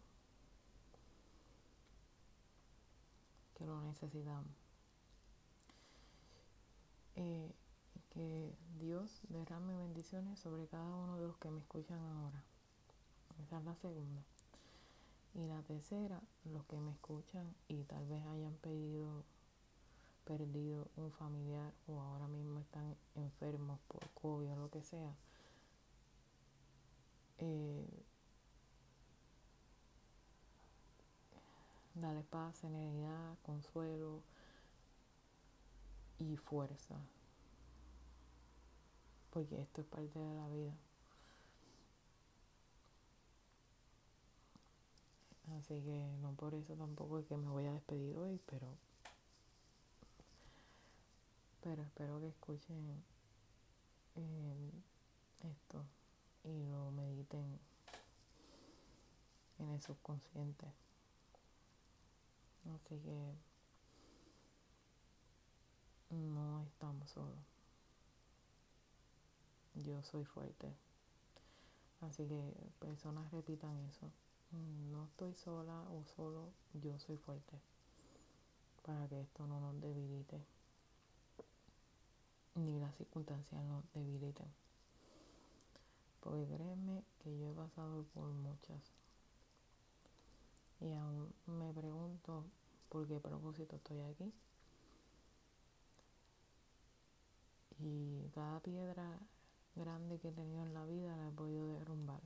Que 3.56 3.66
lo 3.66 3.82
necesitamos. 3.82 4.56
Eh, 7.16 7.52
que 8.12 8.56
Dios 8.80 9.22
derrame 9.30 9.76
bendiciones 9.76 10.40
sobre 10.40 10.68
cada 10.68 10.96
uno 10.96 11.18
de 11.18 11.28
los 11.28 11.38
que 11.38 11.50
me 11.50 11.60
escuchan 11.60 12.00
ahora. 12.00 12.44
Esa 13.44 13.60
es 13.60 13.66
la 13.66 13.76
segunda. 13.76 14.24
Y 15.34 15.46
la 15.46 15.62
tercera, 15.64 16.22
los 16.46 16.66
que 16.66 16.80
me 16.80 16.92
escuchan 16.92 17.46
y 17.68 17.84
tal 17.84 18.06
vez 18.08 18.26
hayan 18.26 18.54
pedido, 18.56 19.24
perdido 20.28 20.88
un 20.98 21.12
familiar 21.12 21.74
o 21.88 22.02
ahora 22.02 22.28
mismo 22.28 22.60
están 22.60 22.96
enfermos 23.16 23.80
por 23.88 24.10
COVID 24.22 24.52
o 24.52 24.56
lo 24.56 24.70
que 24.70 24.84
sea. 24.84 25.16
Eh, 27.40 28.04
dale 31.96 32.24
paz, 32.24 32.58
serenidad, 32.58 33.38
consuelo 33.44 34.22
y 36.20 36.36
fuerza 36.36 36.98
porque 39.38 39.62
esto 39.62 39.82
es 39.82 39.88
parte 39.88 40.18
de 40.18 40.34
la 40.34 40.50
vida. 40.50 40.74
Así 45.60 45.80
que 45.82 46.18
no 46.22 46.34
por 46.34 46.56
eso 46.56 46.74
tampoco 46.74 47.20
es 47.20 47.28
que 47.28 47.38
me 47.38 47.48
voy 47.50 47.66
a 47.68 47.74
despedir 47.74 48.18
hoy, 48.18 48.42
pero 48.48 48.68
pero 51.68 51.84
espero 51.84 52.22
que 52.22 52.30
escuchen 52.30 53.04
eh, 54.16 54.72
esto 55.44 55.84
y 56.46 56.64
lo 56.70 56.92
mediten 56.92 57.60
en 59.60 59.70
el 59.72 59.82
subconsciente. 59.82 60.66
Así 62.74 62.98
que 63.00 63.34
no 66.16 66.64
estamos 66.64 67.10
solos 67.10 67.58
yo 69.84 70.02
soy 70.04 70.24
fuerte. 70.26 70.74
Así 72.02 72.26
que 72.28 72.54
personas 72.80 73.32
repitan 73.32 73.76
eso. 73.90 74.10
No 74.92 75.06
estoy 75.06 75.34
sola 75.34 75.82
o 75.92 76.04
solo, 76.16 76.50
yo 76.74 76.98
soy 77.00 77.18
fuerte. 77.18 77.60
Para 78.86 79.08
que 79.08 79.22
esto 79.22 79.46
no 79.46 79.60
nos 79.60 79.82
debilite. 79.82 80.57
Ni 82.58 82.80
las 82.80 82.96
circunstancias 82.96 83.64
nos 83.66 83.84
debiliten. 83.94 84.48
Porque 86.22 86.48
créeme 86.48 87.04
que 87.20 87.38
yo 87.38 87.52
he 87.52 87.54
pasado 87.54 88.04
por 88.16 88.30
muchas. 88.30 88.82
Y 90.82 90.92
aún 90.94 91.32
me 91.46 91.72
pregunto 91.72 92.46
por 92.90 93.08
qué 93.08 93.20
propósito 93.20 93.76
estoy 93.76 94.02
aquí. 94.02 94.34
Y 97.80 98.28
cada 98.34 98.60
piedra 98.62 99.20
grande 99.76 100.18
que 100.18 100.30
he 100.30 100.32
tenido 100.32 100.66
en 100.66 100.74
la 100.74 100.84
vida 100.86 101.16
la 101.16 101.28
he 101.28 101.32
podido 101.32 101.68
derrumbar. 101.68 102.22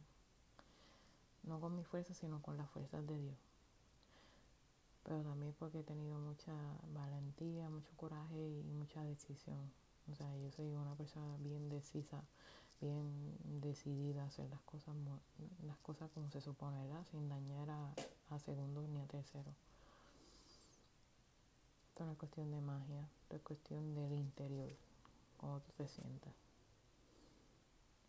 No 1.43 1.59
con 1.59 1.75
mi 1.75 1.83
fuerza, 1.83 2.13
sino 2.13 2.41
con 2.41 2.55
las 2.55 2.69
fuerzas 2.69 3.05
de 3.05 3.19
Dios. 3.19 3.37
Pero 5.03 5.23
también 5.23 5.53
porque 5.59 5.79
he 5.79 5.83
tenido 5.83 6.17
mucha 6.19 6.53
valentía, 6.93 7.69
mucho 7.69 7.91
coraje 7.97 8.47
y 8.47 8.63
mucha 8.63 9.03
decisión. 9.03 9.80
O 10.09 10.15
sea, 10.15 10.35
yo 10.37 10.51
soy 10.51 10.73
una 10.73 10.95
persona 10.95 11.37
bien 11.37 11.69
decisa 11.69 12.23
bien 12.81 13.37
decidida 13.61 14.23
a 14.23 14.25
hacer 14.25 14.49
las 14.49 14.61
cosas, 14.61 14.95
las 15.65 15.77
cosas 15.77 16.09
como 16.11 16.27
se 16.29 16.41
supone. 16.41 16.77
Sin 17.11 17.29
dañar 17.29 17.69
a, 17.69 17.93
a 18.29 18.39
segundos 18.39 18.89
ni 18.89 18.99
a 18.99 19.05
terceros. 19.05 19.55
Esto 21.89 22.05
no 22.05 22.13
es 22.13 22.17
cuestión 22.17 22.51
de 22.51 22.61
magia, 22.61 23.07
esto 23.21 23.35
es 23.35 23.41
cuestión 23.43 23.93
del 23.93 24.13
interior, 24.13 24.71
cómo 25.37 25.59
tú 25.59 25.71
te 25.77 25.87
sientas. 25.87 26.33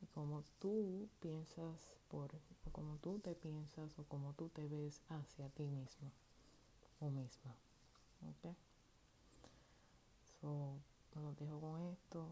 Y 0.01 0.07
cómo 0.07 0.43
tú 0.61 1.09
piensas 1.20 1.95
por, 2.09 2.30
o 2.66 2.70
cómo 2.72 2.97
tú 2.97 3.18
te 3.18 3.34
piensas 3.34 3.99
o 3.99 4.05
cómo 4.05 4.32
tú 4.32 4.49
te 4.49 4.66
ves 4.66 5.01
hacia 5.09 5.49
ti 5.51 5.64
mismo 5.64 6.11
o 7.01 7.11
misma. 7.11 7.55
¿Ok? 8.30 8.55
So, 10.40 10.76
los 11.21 11.37
dejo 11.37 11.61
con 11.61 11.81
esto 11.83 12.27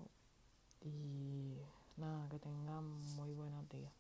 y 0.81 1.59
nada, 1.97 2.29
que 2.31 2.39
tengan 2.39 2.85
muy 3.17 3.33
buenos 3.35 3.69
días. 3.69 4.00